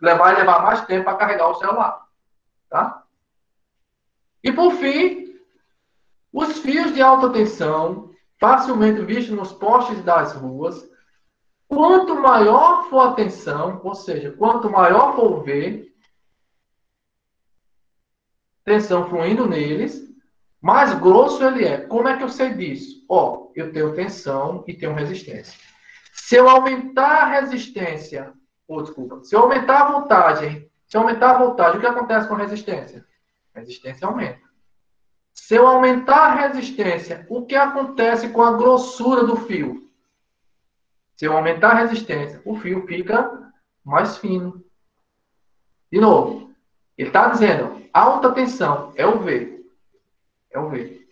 levar 0.02 0.38
levar 0.38 0.64
mais 0.64 0.86
tempo 0.86 1.06
para 1.06 1.18
carregar 1.18 1.50
o 1.50 1.56
celular. 1.56 2.06
Tá? 2.70 3.04
E 4.44 4.52
por 4.52 4.72
fim, 4.74 5.36
os 6.32 6.58
fios 6.60 6.94
de 6.94 7.02
alta 7.02 7.30
tensão, 7.30 8.07
facilmente 8.40 9.02
vistos 9.02 9.36
nos 9.36 9.52
postes 9.52 10.04
das 10.04 10.34
ruas, 10.34 10.90
quanto 11.68 12.16
maior 12.16 12.90
for 12.90 13.00
a 13.00 13.14
tensão, 13.14 13.82
ou 13.84 13.96
seja, 13.96 14.32
quanto 14.32 14.70
maior 14.70 15.16
for 15.16 15.32
o 15.34 15.44
V, 15.44 15.92
tensão 18.64 19.10
fluindo 19.10 19.48
neles, 19.48 20.08
mais 20.62 20.94
grosso 21.00 21.44
ele 21.44 21.66
é. 21.66 21.78
Como 21.78 22.08
é 22.08 22.18
que 22.18 22.24
eu 22.24 22.30
sei 22.30 22.54
disso? 22.54 23.06
Ó, 23.10 23.50
eu 23.56 23.72
tenho 23.72 23.96
tensão 23.96 24.64
e 24.68 24.74
tenho 24.74 24.94
resistência. 24.94 25.58
Se 26.14 26.36
eu 26.36 26.50
aumentar 26.50 27.24
a 27.24 27.40
resistência 27.40 28.34
ou 28.68 28.82
desculpa, 28.82 29.24
se 29.24 29.36
eu 29.36 29.42
aumentar 29.42 29.84
a 29.84 29.92
voltagem, 29.92 30.70
se 30.88 30.98
eu 30.98 31.02
aumentar 31.02 31.32
a 31.32 31.38
voltagem, 31.38 31.78
o 31.78 31.80
que 31.80 31.88
acontece 31.88 32.28
com 32.28 32.36
a 32.36 32.40
resistência? 32.40 33.06
A 33.56 33.60
resistência 33.60 34.08
aumenta. 34.08 34.47
Se 35.40 35.56
eu 35.56 35.66
aumentar 35.66 36.32
a 36.32 36.36
resistência, 36.48 37.26
o 37.30 37.46
que 37.46 37.56
acontece 37.56 38.28
com 38.30 38.42
a 38.42 38.58
grossura 38.58 39.24
do 39.24 39.38
fio? 39.38 39.90
Se 41.16 41.24
eu 41.26 41.38
aumentar 41.38 41.70
a 41.70 41.76
resistência, 41.76 42.42
o 42.44 42.58
fio 42.58 42.86
fica 42.86 43.54
mais 43.86 44.18
fino. 44.18 44.62
De 45.90 46.02
novo, 46.02 46.52
ele 46.98 47.08
está 47.10 47.30
dizendo, 47.30 47.82
alta 47.94 48.34
tensão 48.34 48.92
é 48.96 49.06
o 49.06 49.20
V. 49.20 49.64
É 50.52 50.60
o 50.60 50.70
V. 50.70 51.08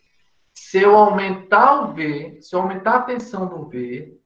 Se 0.53 0.81
eu 0.81 0.97
aumentar 0.97 1.83
o 1.83 1.93
V, 1.93 2.39
se 2.41 2.55
eu 2.55 2.61
aumentar 2.61 2.95
a 2.97 3.03
tensão 3.03 3.47
do 3.47 3.69
V, 3.69 4.19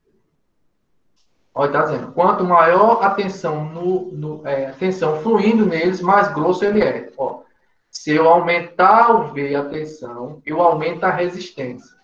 Olha, 1.54 1.68
está 1.68 1.82
dizendo, 1.84 2.14
quanto 2.14 2.44
maior 2.46 3.04
a 3.04 3.10
tensão, 3.10 3.66
no, 3.66 4.12
no, 4.14 4.48
é, 4.48 4.72
tensão 4.72 5.22
fluindo 5.22 5.66
neles, 5.66 6.00
mais 6.00 6.34
grosso 6.34 6.64
ele 6.64 6.82
é. 6.82 7.12
Ó, 7.18 7.42
Se 7.90 8.12
eu 8.12 8.28
aumentar 8.28 9.12
o 9.12 9.34
V, 9.34 9.56
a 9.56 9.66
tensão, 9.66 10.42
eu 10.46 10.62
aumento 10.62 11.04
a 11.04 11.10
resistência. 11.10 11.98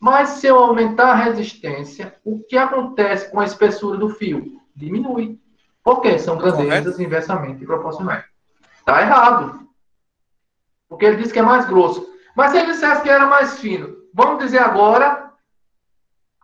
Mas 0.00 0.30
se 0.30 0.46
eu 0.46 0.58
aumentar 0.58 1.10
a 1.10 1.14
resistência, 1.14 2.14
o 2.24 2.40
que 2.40 2.56
acontece 2.56 3.30
com 3.30 3.40
a 3.40 3.44
espessura 3.44 3.96
do 3.96 4.10
fio? 4.10 4.60
Diminui. 4.74 5.38
Por 5.82 6.00
quê? 6.00 6.18
São 6.18 6.36
grandezas 6.36 6.84
Correto. 6.84 7.02
inversamente 7.02 7.64
proporcionais. 7.64 8.24
Está 8.78 9.02
errado. 9.02 9.66
Porque 10.88 11.04
ele 11.04 11.16
disse 11.16 11.32
que 11.32 11.38
é 11.38 11.42
mais 11.42 11.66
grosso. 11.66 12.08
Mas 12.36 12.52
se 12.52 12.58
ele 12.58 12.72
dissesse 12.72 13.02
que 13.02 13.10
era 13.10 13.26
mais 13.26 13.58
fino, 13.58 13.96
vamos 14.14 14.38
dizer 14.44 14.58
agora. 14.58 15.32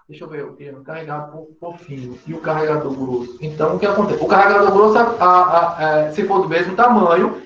Deixa 0.08 0.24
eu 0.24 0.28
ver 0.28 0.44
o 0.44 0.54
termo. 0.54 0.82
Carregado 0.82 1.30
por, 1.32 1.46
por 1.72 1.78
fino 1.78 2.18
e 2.26 2.34
o 2.34 2.40
carregador 2.40 2.92
grosso. 2.92 3.38
Então, 3.40 3.76
o 3.76 3.78
que 3.78 3.86
acontece? 3.86 4.22
O 4.22 4.26
carregador 4.26 4.72
grosso, 4.72 4.98
a, 4.98 5.02
a, 5.02 5.78
a, 5.78 5.82
é, 5.82 6.12
se 6.12 6.26
for 6.26 6.42
do 6.42 6.48
mesmo 6.48 6.74
tamanho, 6.74 7.40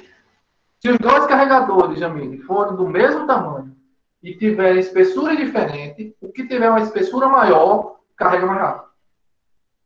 se 0.81 0.91
os 0.91 0.99
dois 0.99 1.27
carregadores, 1.27 1.99
Jamile, 1.99 2.39
forem 2.43 2.77
do 2.77 2.87
mesmo 2.87 3.27
tamanho 3.27 3.77
e 4.23 4.35
tiverem 4.35 4.79
espessura 4.79 5.37
diferente, 5.37 6.17
o 6.21 6.33
que 6.33 6.47
tiver 6.47 6.71
uma 6.71 6.81
espessura 6.81 7.29
maior, 7.29 7.99
carrega 8.17 8.47
mais 8.47 8.61
rápido. 8.61 8.89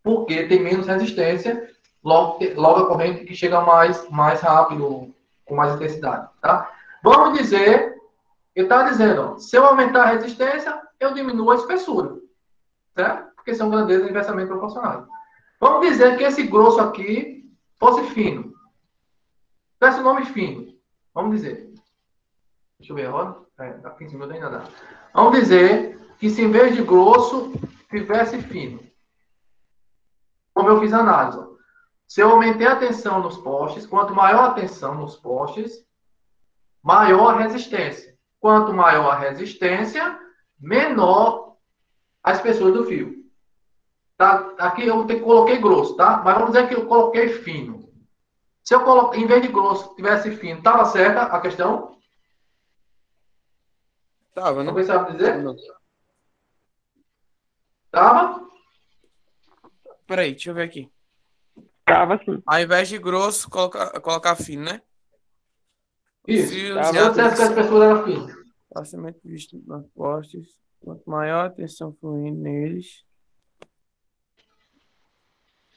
Porque 0.03 0.45
tem 0.45 0.63
menos 0.63 0.87
resistência, 0.87 1.71
logo, 2.03 2.39
logo 2.57 2.81
a 2.81 2.87
corrente 2.87 3.25
que 3.25 3.35
chega 3.35 3.61
mais, 3.61 4.09
mais 4.11 4.41
rápido, 4.41 5.15
com 5.45 5.55
mais 5.55 5.75
intensidade. 5.75 6.29
Tá? 6.41 6.71
Vamos 7.03 7.39
dizer, 7.39 7.97
ele 8.55 8.67
está 8.67 8.83
dizendo, 8.89 9.23
ó, 9.23 9.39
se 9.39 9.57
eu 9.57 9.65
aumentar 9.65 10.03
a 10.03 10.13
resistência, 10.13 10.79
eu 11.01 11.15
diminuo 11.15 11.51
a 11.51 11.57
espessura. 11.57 12.17
Certo? 12.95 13.35
Porque 13.37 13.55
são 13.55 13.71
grandezas 13.71 14.09
inversamente 14.09 14.49
proporcionais. 14.49 15.05
Vamos 15.59 15.89
dizer 15.89 16.19
que 16.19 16.25
esse 16.25 16.43
grosso 16.43 16.81
aqui 16.81 17.51
fosse 17.79 18.03
fino. 18.11 18.53
Tivesse 19.81 20.01
o 20.01 20.05
nome 20.05 20.27
fino. 20.27 20.72
Vamos 21.15 21.37
dizer. 21.37 21.73
Deixa 22.79 22.93
eu 22.93 22.97
ver 22.97 23.07
roda. 23.07 23.41
É, 23.59 23.69
aqui 23.85 24.05
em 24.05 24.09
cima 24.09 24.25
ainda 24.27 24.51
dá. 24.51 24.65
Vamos 25.15 25.39
dizer 25.39 26.01
que 26.19 26.31
se 26.31 26.43
em 26.43 26.51
vez 26.51 26.75
de 26.75 26.83
grosso, 26.83 27.53
tivesse 27.91 28.41
fino. 28.43 28.81
Como 30.55 30.69
eu 30.69 30.81
fiz 30.81 30.93
a 30.93 31.01
análise. 31.01 31.39
Ó. 31.39 31.53
Se 32.07 32.21
eu 32.21 32.31
aumentei 32.31 32.67
a 32.67 32.77
tensão 32.77 33.23
nos 33.23 33.39
postes, 33.39 33.87
quanto 33.87 34.15
maior 34.15 34.51
a 34.51 34.55
tensão 34.55 34.95
nos 34.95 35.17
postes, 35.17 35.85
maior 36.83 37.35
a 37.35 37.39
resistência. 37.39 38.17
Quanto 38.41 38.73
maior 38.73 39.11
a 39.11 39.19
resistência, 39.19 40.19
menor 40.59 41.57
a 42.23 42.33
espessura 42.33 42.73
do 42.73 42.85
fio. 42.85 43.25
Tá? 44.17 44.53
Aqui 44.59 44.87
eu 44.87 45.07
coloquei 45.21 45.59
grosso, 45.59 45.97
tá? 45.97 46.23
Mas 46.25 46.35
vamos 46.35 46.53
dizer 46.53 46.69
que 46.69 46.75
eu 46.75 46.87
coloquei 46.87 47.29
fino. 47.29 47.82
Se 48.63 48.75
eu 48.75 48.85
coloquei, 48.85 49.23
em 49.23 49.27
vez 49.27 49.43
de 49.43 49.49
grosso, 49.49 49.95
tivesse 49.95 50.37
fino, 50.37 50.59
estava 50.59 50.85
certa 50.85 51.23
a 51.23 51.41
questão? 51.41 51.99
Tava, 54.35 54.63
não? 54.63 54.71
Alguém 54.71 54.85
sabe 54.85 55.13
dizer? 55.13 55.43
Tava? 57.91 58.41
Peraí, 60.07 60.33
deixa 60.33 60.51
eu 60.51 60.55
ver 60.55 60.63
aqui. 60.63 60.91
Tava 61.85 62.19
sim. 62.25 62.43
Ao 62.47 62.61
invés 62.61 62.89
de 62.89 62.99
grosso, 62.99 63.51
colocar, 63.51 64.01
colocar 64.01 64.37
fino, 64.37 64.65
né? 64.65 64.81
Isso. 66.27 66.55
Se 66.55 66.75
tá, 66.75 66.93
eu 66.95 67.09
dissesse 67.11 67.37
que 67.37 67.43
as 67.43 67.55
pessoas 67.55 67.83
eram 67.83 68.05
finas. 68.05 68.37
Facilmente 68.73 69.21
visto 69.25 69.61
nas 69.67 69.87
postes. 69.89 70.57
Quanto 70.81 71.09
maior 71.09 71.47
a 71.47 71.51
tensão 71.51 71.93
fluindo 72.01 72.41
neles. 72.41 73.05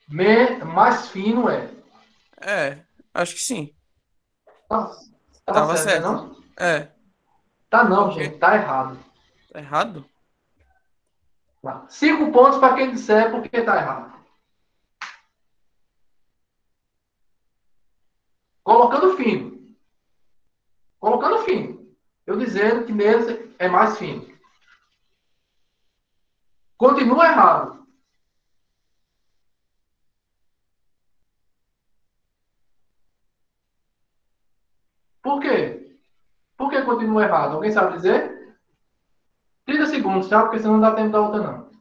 Me... 0.08 0.63
Mais 0.63 1.10
fino 1.10 1.50
é. 1.50 1.69
É, 2.45 2.86
acho 3.12 3.34
que 3.34 3.41
sim. 3.41 3.75
Tá, 4.69 4.86
tá 5.45 5.53
Tava 5.53 5.75
certo, 5.77 5.89
certo, 5.89 6.03
não? 6.03 6.43
É. 6.60 6.91
Tá 7.71 7.84
não, 7.84 8.12
gente. 8.12 8.38
Tá 8.38 8.55
errado. 8.55 8.99
Tá 9.51 9.60
errado? 9.60 10.10
Tá. 11.63 11.88
Cinco 11.89 12.31
pontos 12.31 12.60
para 12.60 12.75
quem 12.75 12.91
disser 12.91 13.31
porque 13.31 13.63
tá 13.63 13.77
errado. 13.77 14.13
Colocando 18.63 19.17
fino. 19.17 19.75
Colocando 20.99 21.43
fino. 21.45 21.95
Eu 22.27 22.38
dizendo 22.38 22.86
que 22.86 22.91
neles 22.91 23.55
é 23.58 23.67
mais 23.67 23.97
fino. 23.97 24.23
Continua 26.77 27.25
errado. 27.25 27.74
Por 35.25 35.39
quê? 35.39 35.97
Por 36.55 36.69
que 36.69 36.83
continua 36.83 37.23
errado? 37.23 37.55
Alguém 37.55 37.71
sabe 37.71 37.95
dizer? 37.95 38.55
30 39.65 39.88
segundos, 39.88 40.29
tá? 40.29 40.43
Porque 40.43 40.59
senão 40.59 40.75
não 40.75 40.81
dá 40.81 40.93
tempo 40.93 41.11
da 41.11 41.19
outra, 41.19 41.41
não. 41.41 41.71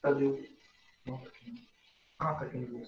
Cadê 0.00 0.24
o... 0.24 0.38
Ah, 2.18 2.34
tá 2.34 2.46
aqui 2.46 2.56
no 2.56 2.82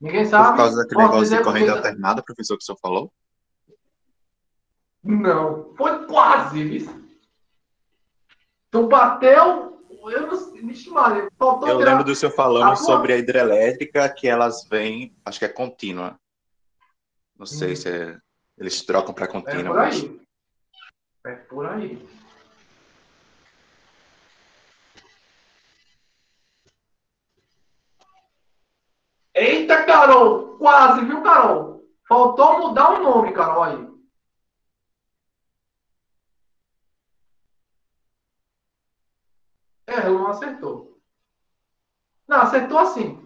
Ninguém 0.00 0.24
sabe. 0.24 0.48
Por 0.52 0.56
causa 0.56 0.82
daquele 0.82 1.02
negócio 1.02 1.36
de 1.36 1.44
corrente 1.44 1.68
alternada, 1.68 2.22
professor, 2.22 2.56
que 2.56 2.62
o 2.62 2.64
senhor 2.64 2.78
falou? 2.78 3.12
Não, 5.04 5.74
foi 5.76 6.06
quase? 6.06 6.88
Tu 8.70 8.88
bateu. 8.88 9.71
Eu 10.10 10.26
não 10.26 11.28
faltou 11.38 11.68
Eu 11.68 11.78
lembro 11.78 12.04
do 12.04 12.14
senhor 12.14 12.32
falando 12.32 12.72
a 12.72 12.76
sobre 12.76 13.12
a 13.12 13.18
hidrelétrica, 13.18 14.08
que 14.08 14.26
elas 14.26 14.66
vêm, 14.68 15.14
acho 15.24 15.38
que 15.38 15.44
é 15.44 15.48
contínua. 15.48 16.18
Não 17.38 17.46
sei 17.46 17.72
hum. 17.72 17.76
se 17.76 17.88
é, 17.88 18.18
eles 18.58 18.82
trocam 18.82 19.14
para 19.14 19.28
contínua. 19.28 19.60
É 19.60 19.64
por 19.68 19.78
aí. 19.78 20.20
Mas... 21.24 21.32
É 21.32 21.36
por 21.36 21.66
aí. 21.66 22.08
Eita, 29.34 29.84
Carol! 29.84 30.58
Quase, 30.58 31.04
viu, 31.04 31.22
Carol? 31.22 31.84
Faltou 32.08 32.58
mudar 32.58 32.90
o 32.90 33.02
nome, 33.02 33.32
Carol, 33.32 33.62
aí. 33.62 33.91
É, 39.92 40.08
não 40.08 40.26
acertou. 40.28 40.98
Não, 42.26 42.38
acertou 42.38 42.78
assim. 42.78 43.22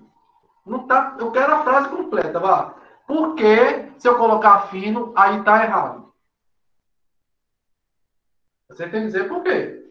Não 0.64 0.86
tá, 0.86 1.16
eu 1.18 1.30
quero 1.30 1.54
a 1.54 1.62
frase 1.62 1.88
completa, 1.88 2.40
vá. 2.40 2.74
Porque 3.06 3.92
se 3.98 4.08
eu 4.08 4.16
colocar 4.16 4.68
fino, 4.68 5.12
aí 5.14 5.42
tá 5.44 5.62
errado. 5.62 6.12
Você 8.68 8.88
tem 8.88 9.02
que 9.02 9.06
dizer 9.06 9.28
por 9.28 9.42
quê. 9.44 9.84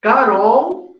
Carol, 0.00 0.96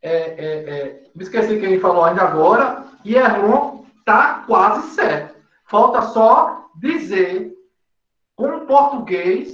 é, 0.00 0.10
é, 0.10 0.70
é, 0.70 1.10
me 1.14 1.22
esqueci 1.22 1.60
quem 1.60 1.78
falou 1.80 2.04
ainda 2.04 2.22
agora, 2.22 2.84
e 3.04 3.14
Erlon 3.14 3.84
está 3.98 4.42
quase 4.46 4.94
certo. 4.94 5.38
Falta 5.66 6.00
só 6.00 6.70
dizer 6.76 7.54
com 8.34 8.64
português 8.64 9.52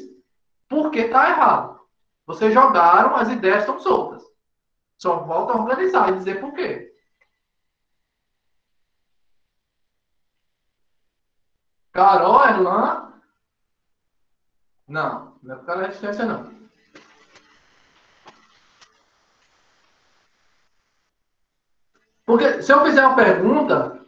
por 0.68 0.92
que 0.92 1.00
está 1.00 1.30
errado. 1.30 1.80
Vocês 2.26 2.54
jogaram, 2.54 3.16
as 3.16 3.28
ideias 3.28 3.60
estão 3.60 3.80
soltas. 3.80 4.13
Só 4.98 5.26
falta 5.26 5.59
organizar 5.59 6.11
e 6.11 6.18
dizer 6.18 6.40
por 6.40 6.52
quê. 6.54 6.94
Carol, 11.92 12.44
Erlan. 12.44 13.22
Não, 14.88 15.38
não 15.42 15.54
é 15.54 15.59
por 15.59 15.66
causa 15.66 15.80
da 15.83 15.87
resistência, 15.87 16.24
não. 16.26 16.54
Porque 22.26 22.62
se 22.62 22.72
eu 22.72 22.85
fizer 22.85 23.07
uma 23.07 23.16
pergunta. 23.16 24.04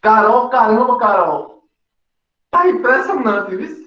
Carol, 0.00 0.50
caramba, 0.50 0.98
Carol. 0.98 1.61
Tá 2.52 2.68
impressionante, 2.68 3.56
viu? 3.56 3.82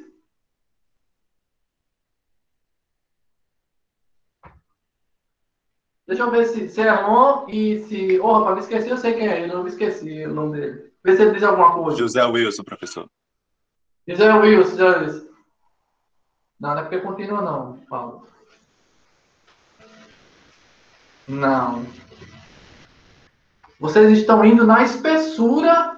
Deixa 6.07 6.23
eu 6.23 6.31
ver 6.31 6.47
se, 6.47 6.69
se 6.69 6.81
é 6.81 6.89
Ron 6.89 7.45
e 7.47 7.79
se. 7.85 8.19
Oh, 8.19 8.39
rapaz, 8.39 8.55
me 8.55 8.61
esqueci, 8.61 8.89
eu 8.89 8.97
sei 8.97 9.13
quem 9.13 9.27
é 9.27 9.41
ele, 9.41 9.53
não 9.53 9.63
me 9.63 9.69
esqueci 9.69 10.25
o 10.25 10.33
nome 10.33 10.59
dele. 10.59 10.91
Vê 11.03 11.15
se 11.15 11.21
ele 11.21 11.33
diz 11.33 11.43
alguma 11.43 11.73
coisa. 11.73 11.97
José 11.97 12.23
Wilson, 12.25 12.63
professor. 12.63 13.07
José 14.07 14.33
Wilson, 14.33 14.69
José 14.71 14.97
Wilson. 14.97 15.27
Nada 16.59 16.81
porque 16.81 16.99
continua 17.01 17.41
não, 17.43 17.77
Paulo. 17.87 18.27
Não. 21.27 21.85
Vocês 23.79 24.17
estão 24.17 24.43
indo 24.43 24.65
na 24.65 24.83
espessura 24.83 25.94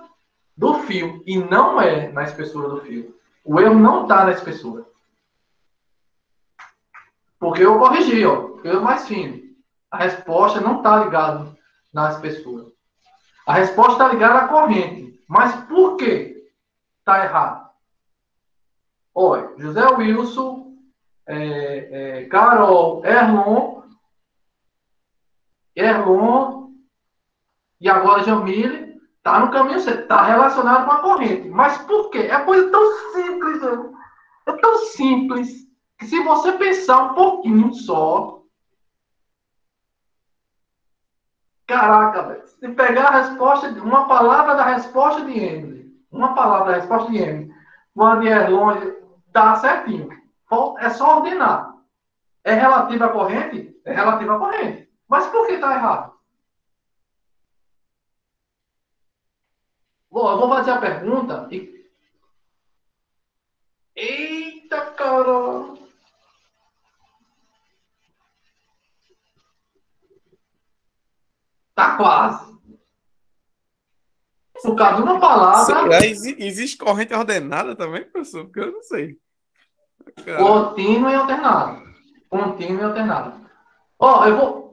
do 0.57 0.79
fio 0.79 1.21
e 1.25 1.37
não 1.37 1.79
é 1.79 2.11
na 2.11 2.23
espessura 2.23 2.67
do 2.67 2.81
fio. 2.81 3.15
O 3.45 3.59
erro 3.59 3.75
não 3.75 4.03
está 4.03 4.25
na 4.25 4.31
espessura. 4.31 4.85
Porque 7.39 7.63
eu 7.63 7.77
corrigi, 7.77 8.25
ó. 8.25 8.57
Eu 8.63 8.81
mais 8.81 9.07
fino. 9.07 9.41
A 9.91 9.97
resposta 9.97 10.59
não 10.59 10.77
está 10.77 11.03
ligada 11.03 11.55
na 11.93 12.09
espessura. 12.09 12.65
A 13.45 13.53
resposta 13.53 13.93
está 13.93 14.07
ligada 14.09 14.39
à 14.39 14.47
corrente. 14.47 15.23
Mas 15.27 15.55
por 15.65 15.95
que 15.97 16.49
está 16.99 17.23
errado? 17.23 17.69
Olha, 19.13 19.51
José 19.57 19.85
Wilson, 19.93 20.75
é, 21.25 22.21
é, 22.21 22.25
Carol, 22.25 23.05
Erlon, 23.05 23.83
Erlon 25.75 26.71
e 27.79 27.89
agora 27.89 28.23
Jamile 28.23 28.87
Está 29.27 29.41
no 29.41 29.51
caminho 29.51 29.79
certo, 29.81 30.03
está 30.03 30.23
relacionado 30.23 30.85
com 30.85 30.91
a 30.93 31.01
corrente. 31.01 31.49
Mas 31.49 31.77
por 31.79 32.09
quê? 32.11 32.19
É 32.19 32.39
coisa 32.45 32.71
tão 32.71 33.11
simples, 33.11 33.61
é 34.45 34.51
tão 34.53 34.77
simples, 34.85 35.67
que 35.97 36.05
se 36.05 36.23
você 36.23 36.53
pensar 36.53 37.11
um 37.11 37.13
pouquinho 37.13 37.73
só. 37.73 38.41
Caraca, 41.67 42.23
velho. 42.23 42.47
Se 42.47 42.69
pegar 42.69 43.07
a 43.07 43.21
resposta, 43.27 43.67
uma 43.83 44.07
palavra 44.07 44.55
da 44.55 44.63
resposta 44.63 45.25
de 45.25 45.37
Emily, 45.37 45.93
uma 46.09 46.33
palavra 46.33 46.71
da 46.71 46.77
resposta 46.77 47.11
de 47.11 47.17
Emily, 47.17 47.53
uma 47.93 48.15
de 48.15 48.27
Erlon, 48.27 48.77
dá 49.33 49.57
certinho. 49.57 50.09
É 50.79 50.89
só 50.89 51.17
ordenar. 51.17 51.73
É 52.45 52.53
relativa 52.53 53.07
à 53.07 53.09
corrente? 53.09 53.77
É 53.83 53.91
relativa 53.91 54.37
à 54.37 54.39
corrente. 54.39 54.89
Mas 55.05 55.27
por 55.27 55.47
que 55.47 55.55
está 55.55 55.73
errado? 55.73 56.16
Bom, 60.17 60.32
eu 60.32 60.39
vou 60.39 60.49
fazer 60.49 60.71
a 60.71 60.80
pergunta 60.80 61.47
e. 61.51 61.86
Eita, 63.95 64.82
cara! 64.93 65.75
Tá 71.75 71.97
quase. 71.97 72.58
No 74.65 74.75
caso, 74.75 75.03
uma 75.03 75.19
palavra. 75.19 76.03
existe 76.03 76.80
corrente 76.80 77.13
ordenada 77.13 77.75
também, 77.75 78.03
professor? 78.10 78.45
Porque 78.45 78.60
eu 78.60 78.71
não 78.71 78.82
sei. 78.82 79.19
Contínuo 80.36 81.12
e 81.12 81.13
alternado. 81.13 81.93
Contínuo 82.27 82.82
e 82.82 82.84
alternado. 82.86 83.47
Ó, 83.99 84.25
eu 84.25 84.36
vou. 84.36 84.66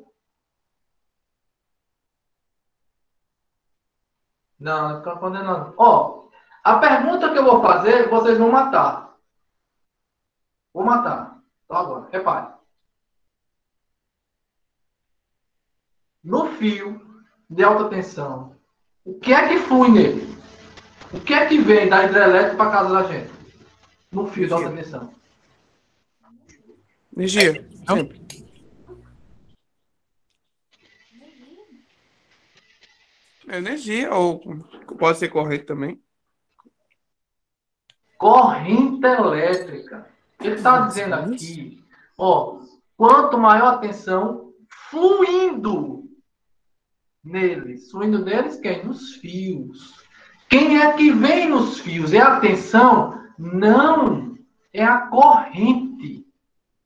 Não, 4.58 4.88
não 4.88 4.98
fica 4.98 5.16
condenando. 5.16 5.74
Ó, 5.76 6.28
a 6.62 6.78
pergunta 6.78 7.30
que 7.30 7.38
eu 7.38 7.44
vou 7.44 7.60
fazer, 7.62 8.08
vocês 8.08 8.38
vão 8.38 8.50
matar. 8.50 9.16
Vou 10.72 10.84
matar. 10.84 11.38
Então 11.64 11.76
agora, 11.76 12.08
repare. 12.10 12.54
No 16.22 16.46
fio 16.52 17.00
de 17.50 17.62
alta 17.62 17.88
tensão, 17.90 18.56
o 19.04 19.18
que 19.18 19.32
é 19.32 19.48
que 19.48 19.58
flui 19.58 19.90
nele? 19.90 20.34
O 21.12 21.20
que 21.20 21.34
é 21.34 21.46
que 21.46 21.58
vem 21.58 21.88
da 21.88 22.04
hidrelétrica 22.04 22.56
para 22.56 22.70
casa 22.70 22.94
da 22.94 23.02
gente? 23.04 23.30
No 24.10 24.26
fio 24.26 24.46
de 24.46 24.52
alta 24.52 24.70
tensão. 24.70 25.14
Energia. 27.16 27.68
Sempre. 27.86 28.43
Energia, 33.48 34.12
ou 34.14 34.40
pode 34.98 35.18
ser 35.18 35.28
corrente 35.28 35.64
também. 35.64 36.00
Corrente 38.18 39.04
elétrica. 39.04 40.09
Ele 40.40 40.54
está 40.54 40.87
dizendo 40.87 41.14
aqui, 41.14 41.83
ó, 42.16 42.61
quanto 42.96 43.38
maior 43.38 43.74
a 43.74 43.78
tensão 43.78 44.52
fluindo 44.90 46.04
neles. 47.22 47.90
Fluindo 47.90 48.24
neles 48.24 48.57
quem? 48.57 48.85
Nos 48.85 49.14
fios. 49.16 49.94
Quem 50.48 50.80
é 50.80 50.92
que 50.92 51.11
vem 51.11 51.48
nos 51.48 51.80
fios? 51.80 52.12
É 52.12 52.20
a 52.20 52.38
tensão? 52.40 53.22
Não, 53.38 54.38
é 54.72 54.85
a 54.85 54.98
corrente. 55.07 56.26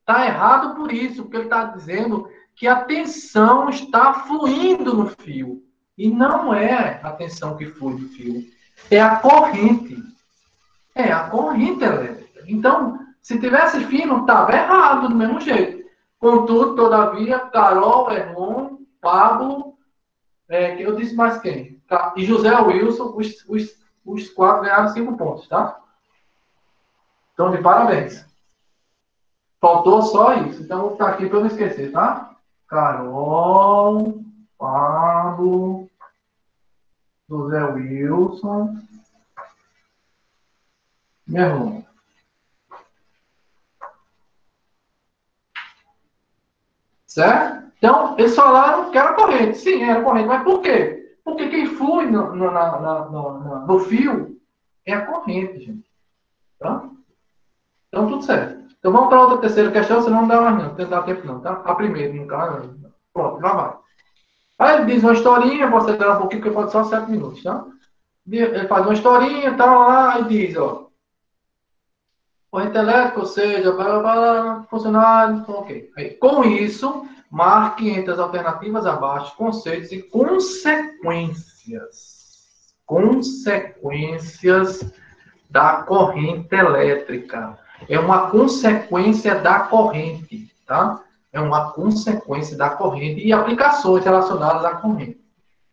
Está 0.01 0.27
errado 0.27 0.75
por 0.77 0.93
isso, 0.93 1.23
porque 1.23 1.37
ele 1.37 1.45
está 1.45 1.65
dizendo 1.65 2.29
que 2.55 2.67
a 2.67 2.85
tensão 2.85 3.69
está 3.69 4.15
fluindo 4.25 4.95
no 4.95 5.09
fio. 5.09 5.68
E 5.99 6.09
não 6.09 6.55
é 6.55 7.01
a 7.03 7.11
tensão 7.11 7.57
que 7.57 7.67
flui 7.67 7.97
do 7.97 8.09
fio, 8.11 8.45
é 8.89 9.01
a 9.01 9.17
corrente. 9.17 9.99
É 10.95 11.11
a 11.11 11.29
corrente 11.29 11.83
elétrica. 11.83 12.45
Então, 12.47 13.01
se 13.21 13.39
tivesse 13.41 13.85
fino, 13.87 14.21
estava 14.21 14.53
errado 14.53 15.09
do 15.09 15.15
mesmo 15.17 15.41
jeito. 15.41 15.89
Contudo, 16.21 16.77
todavia, 16.77 17.41
Carol, 17.41 18.11
Erlon, 18.13 18.79
Pablo, 19.01 19.77
é, 20.49 20.81
eu 20.81 20.95
disse 20.97 21.15
mais 21.15 21.41
quem? 21.41 21.83
E 22.17 22.25
José 22.25 22.57
Wilson, 22.61 23.15
os, 23.17 23.45
os, 23.49 23.77
os 24.05 24.31
quatro 24.31 24.63
ganharam 24.63 24.89
cinco 24.89 25.17
pontos, 25.17 25.49
tá? 25.49 25.81
Então, 27.35 27.51
de 27.51 27.59
parabéns. 27.59 28.25
Faltou 29.61 30.03
só 30.03 30.35
isso. 30.35 30.63
Então, 30.63 30.81
vou 30.83 30.91
ficar 30.93 31.09
aqui 31.09 31.27
para 31.27 31.39
eu 31.39 31.41
não 31.41 31.49
esquecer, 31.49 31.93
tá? 31.93 32.37
Carol, 32.69 34.23
Pablo, 34.57 35.88
José 37.29 37.63
Wilson, 37.63 38.75
meu 41.27 41.45
irmão. 41.45 41.85
Certo? 47.07 47.73
Então, 47.77 48.19
eles 48.19 48.35
falaram 48.35 48.91
que 48.91 48.99
era 48.99 49.15
corrente. 49.15 49.59
Sim, 49.59 49.83
era 49.83 50.03
corrente. 50.03 50.27
Mas 50.27 50.43
por 50.43 50.63
quê? 50.63 51.17
Porque 51.25 51.49
quem 51.49 51.67
flui 51.67 52.07
no, 52.07 52.35
no, 52.35 52.51
na, 52.51 52.81
na, 52.81 53.05
no, 53.07 53.67
no 53.67 53.81
fio 53.81 54.41
é 54.87 54.95
a 54.95 55.07
corrente, 55.07 55.61
gente. 55.61 55.89
Tá? 56.59 56.89
Então, 57.89 58.09
tudo 58.09 58.23
certo. 58.23 58.59
Então, 58.79 58.93
vamos 58.93 59.09
para 59.09 59.21
outra 59.21 59.39
terceira 59.39 59.71
questão, 59.71 60.03
senão 60.03 60.23
não 60.23 60.29
dá 60.29 60.41
mais 60.41 60.57
não. 60.57 60.75
Não 60.75 60.89
dá 60.89 61.03
tempo 61.03 61.27
não, 61.27 61.41
tá? 61.41 61.53
A 61.53 61.75
primeira, 61.75 62.13
no 62.15 62.27
caso. 62.27 62.79
Pronto, 63.13 63.41
já 63.41 63.53
vai. 63.53 63.77
Aí 64.59 64.77
ele 64.77 64.87
diz 64.93 65.05
uma 65.05 65.13
historinha, 65.13 65.71
vou 65.71 65.79
acelerar 65.79 66.17
um 66.17 66.21
pouquinho, 66.21 66.43
porque 66.43 66.55
pode 66.55 66.73
só 66.73 66.83
sete 66.85 67.11
minutos, 67.11 67.43
tá? 67.43 67.65
Ele 68.27 68.67
faz 68.67 68.85
uma 68.85 68.95
historinha, 68.95 69.57
tá 69.57 69.67
lá, 69.67 70.21
e 70.21 70.25
diz, 70.25 70.57
ó. 70.57 70.89
Corrente 72.51 72.77
elétrica, 72.77 73.21
ou 73.21 73.27
seja, 73.27 73.71
blá, 73.73 74.01
blá, 74.01 74.01
blá, 74.01 74.67
funcionário, 74.69 75.45
ok. 75.47 75.91
Aí, 75.97 76.11
com 76.15 76.43
isso, 76.45 77.07
marque 77.31 77.89
entre 77.89 78.13
as 78.13 78.19
alternativas 78.19 78.85
abaixo 78.85 79.37
conceitos 79.37 79.93
e 79.93 80.03
consequências. 80.03 82.19
Consequências 82.85 84.93
da 85.49 85.83
corrente 85.83 86.53
elétrica. 86.55 87.59
É 87.89 87.99
uma 87.99 88.31
consequência 88.31 89.37
da 89.37 89.61
corrente, 89.61 90.53
tá? 90.67 91.03
É 91.33 91.41
uma 91.41 91.73
consequência 91.73 92.57
da 92.57 92.71
corrente 92.71 93.27
e 93.27 93.33
aplicações 93.33 94.05
relacionadas 94.05 94.65
à 94.65 94.77
corrente. 94.77 95.21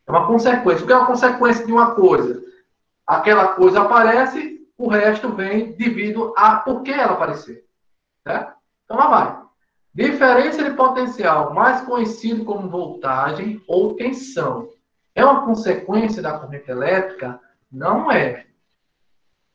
É 0.07 0.11
uma 0.11 0.27
consequência. 0.27 0.83
O 0.83 0.87
que 0.87 0.93
é 0.93 0.97
uma 0.97 1.07
consequência 1.07 1.65
de 1.65 1.71
uma 1.71 1.95
coisa? 1.95 2.43
Aquela 3.07 3.49
coisa 3.49 3.81
aparece, 3.81 4.67
o 4.77 4.87
resto 4.87 5.29
vem 5.33 5.73
devido 5.73 6.33
a 6.37 6.57
por 6.57 6.83
que 6.83 6.91
ela 6.91 7.13
apareceu. 7.13 7.61
Certo? 8.27 8.53
Então 8.83 8.97
lá 8.97 9.07
vai. 9.07 9.45
Diferença 9.93 10.63
de 10.63 10.71
potencial, 10.71 11.53
mais 11.53 11.81
conhecido 11.81 12.43
como 12.43 12.69
voltagem 12.69 13.61
ou 13.67 13.95
tensão. 13.95 14.67
É 15.15 15.23
uma 15.23 15.45
consequência 15.45 16.21
da 16.21 16.37
corrente 16.37 16.69
elétrica? 16.69 17.39
Não 17.71 18.11
é. 18.11 18.45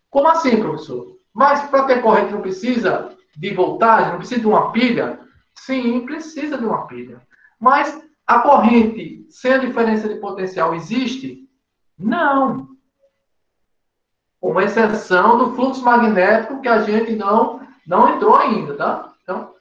Como 0.08 0.26
assim, 0.28 0.58
professor? 0.58 1.18
Mas 1.32 1.68
para 1.68 1.84
ter 1.84 2.02
corrente 2.02 2.32
não 2.32 2.40
precisa 2.40 3.14
de 3.36 3.54
voltagem, 3.54 4.12
não 4.12 4.18
precisa 4.18 4.40
de 4.40 4.46
uma 4.46 4.72
pilha? 4.72 5.20
Sim, 5.66 6.06
precisa 6.06 6.56
de 6.56 6.64
uma 6.64 6.86
pilha. 6.86 7.20
Mas 7.58 8.02
a 8.26 8.38
corrente 8.38 9.26
sem 9.28 9.52
a 9.52 9.58
diferença 9.58 10.08
de 10.08 10.14
potencial 10.14 10.74
existe? 10.74 11.46
Não. 11.98 12.68
Com 14.40 14.58
exceção 14.58 15.36
do 15.36 15.54
fluxo 15.54 15.84
magnético 15.84 16.62
que 16.62 16.68
a 16.68 16.80
gente 16.80 17.14
não, 17.14 17.60
não 17.86 18.14
entrou 18.14 18.36
ainda, 18.36 18.74
tá? 18.74 19.12
Então, 19.22 19.54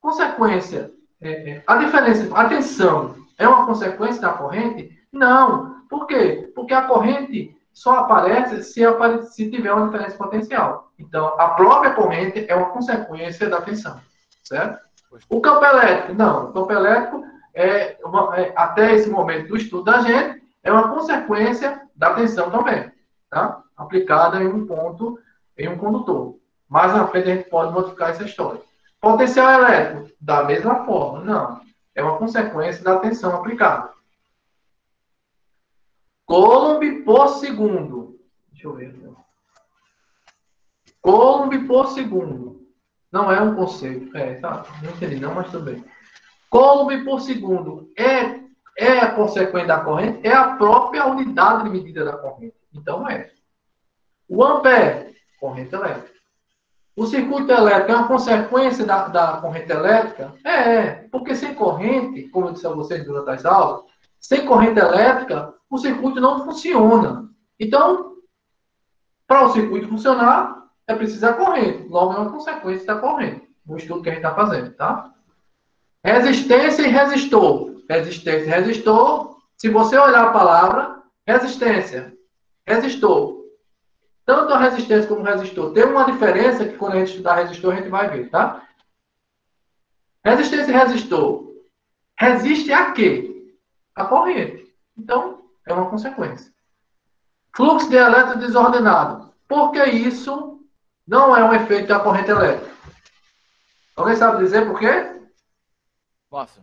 consequência. 0.00 0.92
É, 1.20 1.50
é, 1.50 1.64
a 1.66 1.76
diferença, 1.78 2.32
a 2.38 2.48
tensão 2.48 3.16
é 3.36 3.48
uma 3.48 3.66
consequência 3.66 4.22
da 4.22 4.32
corrente? 4.32 4.96
Não. 5.10 5.82
Por 5.88 6.06
quê? 6.06 6.52
Porque 6.54 6.72
a 6.72 6.82
corrente 6.82 7.52
só 7.72 7.96
aparece 7.96 8.62
se, 8.62 8.84
apare 8.84 9.24
se 9.24 9.50
tiver 9.50 9.72
uma 9.72 9.86
diferença 9.86 10.16
potencial. 10.16 10.92
Então, 10.96 11.26
a 11.36 11.48
própria 11.48 11.94
corrente 11.94 12.46
é 12.48 12.54
uma 12.54 12.70
consequência 12.70 13.48
da 13.48 13.60
tensão 13.60 14.00
certo? 14.48 14.80
O 15.28 15.40
campo 15.40 15.64
elétrico, 15.64 16.14
não. 16.14 16.50
O 16.50 16.52
campo 16.52 16.72
elétrico, 16.72 17.24
é, 17.54 17.98
uma, 18.04 18.36
é, 18.38 18.52
até 18.56 18.94
esse 18.94 19.08
momento 19.08 19.48
do 19.48 19.56
estudo 19.56 19.84
da 19.84 20.00
gente, 20.00 20.42
é 20.62 20.72
uma 20.72 20.92
consequência 20.92 21.82
da 21.94 22.14
tensão 22.14 22.50
também, 22.50 22.90
tá? 23.30 23.62
Aplicada 23.76 24.42
em 24.42 24.48
um 24.48 24.66
ponto, 24.66 25.18
em 25.56 25.68
um 25.68 25.78
condutor. 25.78 26.36
Mais 26.68 26.92
na 26.92 27.06
frente 27.06 27.30
a 27.30 27.34
gente 27.36 27.48
pode 27.48 27.72
modificar 27.72 28.10
essa 28.10 28.24
história. 28.24 28.60
Potencial 29.00 29.62
elétrico, 29.62 30.10
da 30.20 30.44
mesma 30.44 30.84
forma. 30.84 31.24
Não. 31.24 31.60
É 31.94 32.02
uma 32.02 32.18
consequência 32.18 32.82
da 32.82 32.98
tensão 32.98 33.34
aplicada. 33.34 33.92
Coulomb 36.26 37.02
por 37.04 37.28
segundo. 37.28 38.20
Deixa 38.50 38.66
eu 38.66 38.74
ver. 38.74 38.94
Coulomb 41.00 41.66
por 41.66 41.86
segundo. 41.86 42.57
Não 43.10 43.32
é 43.32 43.40
um 43.40 43.54
conceito. 43.54 44.16
É, 44.16 44.34
tá. 44.34 44.64
Não 44.82 44.90
entendi 44.90 45.18
não, 45.18 45.34
mas 45.34 45.50
bem. 45.62 45.84
Coulomb 46.50 47.04
por 47.04 47.20
segundo 47.20 47.90
é, 47.96 48.40
é 48.76 48.98
a 49.00 49.12
consequência 49.12 49.68
da 49.68 49.80
corrente? 49.80 50.20
É 50.26 50.32
a 50.32 50.56
própria 50.56 51.06
unidade 51.06 51.64
de 51.64 51.70
medida 51.70 52.04
da 52.04 52.16
corrente. 52.16 52.56
Então 52.72 53.08
é. 53.08 53.30
O 54.28 54.44
ampere, 54.44 55.16
corrente 55.40 55.74
elétrica. 55.74 56.18
O 56.94 57.06
circuito 57.06 57.52
elétrico 57.52 57.92
é 57.92 57.94
uma 57.94 58.08
consequência 58.08 58.84
da, 58.84 59.08
da 59.08 59.36
corrente 59.36 59.70
elétrica? 59.70 60.34
É, 60.44 61.06
porque 61.12 61.34
sem 61.34 61.54
corrente, 61.54 62.28
como 62.28 62.48
eu 62.48 62.52
disse 62.52 62.66
a 62.66 62.70
vocês 62.70 63.04
durante 63.04 63.30
as 63.30 63.44
aulas, 63.44 63.84
sem 64.20 64.44
corrente 64.44 64.80
elétrica, 64.80 65.54
o 65.70 65.78
circuito 65.78 66.20
não 66.20 66.44
funciona. 66.44 67.28
Então, 67.58 68.16
para 69.26 69.46
o 69.46 69.52
circuito 69.52 69.88
funcionar, 69.88 70.57
é 70.88 70.94
preciso 70.94 71.26
a 71.26 71.34
corrente. 71.34 71.86
Logo, 71.86 72.14
é 72.14 72.18
uma 72.18 72.32
consequência 72.32 72.86
da 72.86 72.98
corrente, 72.98 73.48
no 73.64 73.76
estudo 73.76 74.02
que 74.02 74.08
a 74.08 74.14
gente 74.14 74.24
está 74.24 74.34
fazendo, 74.34 74.74
tá? 74.74 75.12
Resistência 76.02 76.82
e 76.82 76.88
resistor. 76.88 77.82
Resistência 77.88 78.46
e 78.46 78.48
resistor. 78.48 79.38
Se 79.56 79.68
você 79.68 79.98
olhar 79.98 80.24
a 80.24 80.32
palavra, 80.32 81.02
resistência, 81.26 82.16
resistor. 82.66 83.44
Tanto 84.24 84.52
a 84.52 84.58
resistência 84.58 85.08
como 85.08 85.20
o 85.20 85.24
resistor. 85.24 85.72
Tem 85.72 85.84
uma 85.84 86.04
diferença 86.04 86.64
que 86.64 86.76
quando 86.76 86.94
a 86.94 86.98
gente 87.00 87.10
estudar 87.10 87.34
resistor, 87.36 87.72
a 87.72 87.76
gente 87.76 87.88
vai 87.88 88.08
ver, 88.08 88.30
tá? 88.30 88.62
Resistência 90.24 90.70
e 90.70 90.74
resistor. 90.74 91.52
Resiste 92.18 92.72
a 92.72 92.92
quê? 92.92 93.54
A 93.94 94.06
corrente. 94.06 94.74
Então, 94.96 95.42
é 95.66 95.72
uma 95.72 95.90
consequência. 95.90 96.50
Fluxo 97.54 97.90
de 97.90 97.96
elétron 97.96 98.38
desordenado. 98.38 99.32
Por 99.46 99.72
que 99.72 99.82
isso 99.84 100.57
não 101.08 101.34
é 101.34 101.42
um 101.42 101.54
efeito 101.54 101.88
da 101.88 101.98
corrente 101.98 102.30
elétrica? 102.30 102.70
Alguém 103.96 104.14
sabe 104.14 104.44
dizer 104.44 104.66
por 104.66 104.78
quê? 104.78 105.10
Márcio. 106.30 106.62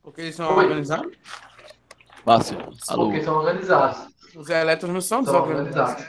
Porque 0.00 0.20
eles 0.20 0.36
são 0.36 0.56
Oi. 0.56 0.64
organizados? 0.64 1.12
Márcio. 2.24 2.56
Porque 2.94 3.22
são 3.22 3.34
organizados. 3.34 4.08
Os 4.36 4.48
elétrons 4.48 4.94
não 4.94 5.00
são 5.00 5.22
desorganizados. 5.22 6.06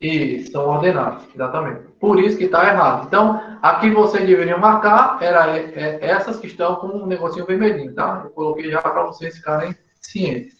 E 0.00 0.46
são 0.50 0.66
ordenados, 0.68 1.24
exatamente. 1.34 1.88
Por 1.98 2.20
isso 2.20 2.36
que 2.36 2.44
está 2.44 2.68
errado. 2.68 3.06
Então, 3.06 3.58
aqui 3.62 3.90
vocês 3.90 4.26
deveriam 4.26 4.58
marcar 4.58 5.22
era 5.22 5.56
é, 5.56 6.04
essas 6.04 6.38
que 6.38 6.48
estão 6.48 6.76
com 6.76 6.88
um 6.88 7.06
negocinho 7.06 7.46
vermelhinho, 7.46 7.94
tá? 7.94 8.22
Eu 8.24 8.30
coloquei 8.30 8.70
já 8.70 8.82
para 8.82 9.04
vocês 9.04 9.36
ficarem 9.36 9.76
cientes, 10.00 10.56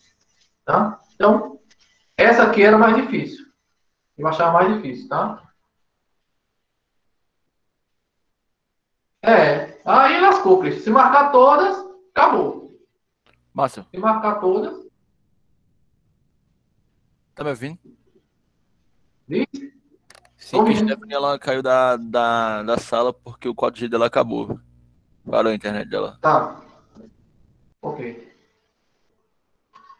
tá? 0.65 0.99
Então, 1.15 1.59
essa 2.17 2.45
aqui 2.45 2.63
era 2.63 2.79
mais 2.79 2.97
difícil. 2.97 3.52
Eu 4.17 4.27
achava 4.27 4.53
mais 4.53 4.75
difícil, 4.75 5.09
tá? 5.09 5.53
É, 9.23 9.81
aí 9.85 10.21
lascou, 10.21 10.61
Cristo. 10.61 10.83
Se 10.83 10.91
marcar 10.91 11.31
todas, 11.31 11.77
acabou. 12.15 12.77
Márcio. 13.55 13.87
Se 13.91 13.99
marcar 13.99 14.41
todas. 14.41 14.87
Tá 17.35 17.45
me 17.45 17.51
ouvindo? 17.51 17.79
Diz? 19.29 19.47
Sim, 20.37 20.65
que 20.65 20.73
a 20.73 20.77
Stephanie 20.77 21.15
ela 21.15 21.39
caiu 21.39 21.63
da, 21.63 21.97
da, 21.97 22.63
da 22.63 22.79
sala 22.79 23.13
porque 23.13 23.49
o 23.49 23.55
4G 23.55 23.89
dela 23.89 24.07
acabou. 24.07 24.59
Parou 25.25 25.53
a 25.53 25.55
internet 25.55 25.89
dela. 25.89 26.19
Tá. 26.21 26.61
Ok. 27.81 28.32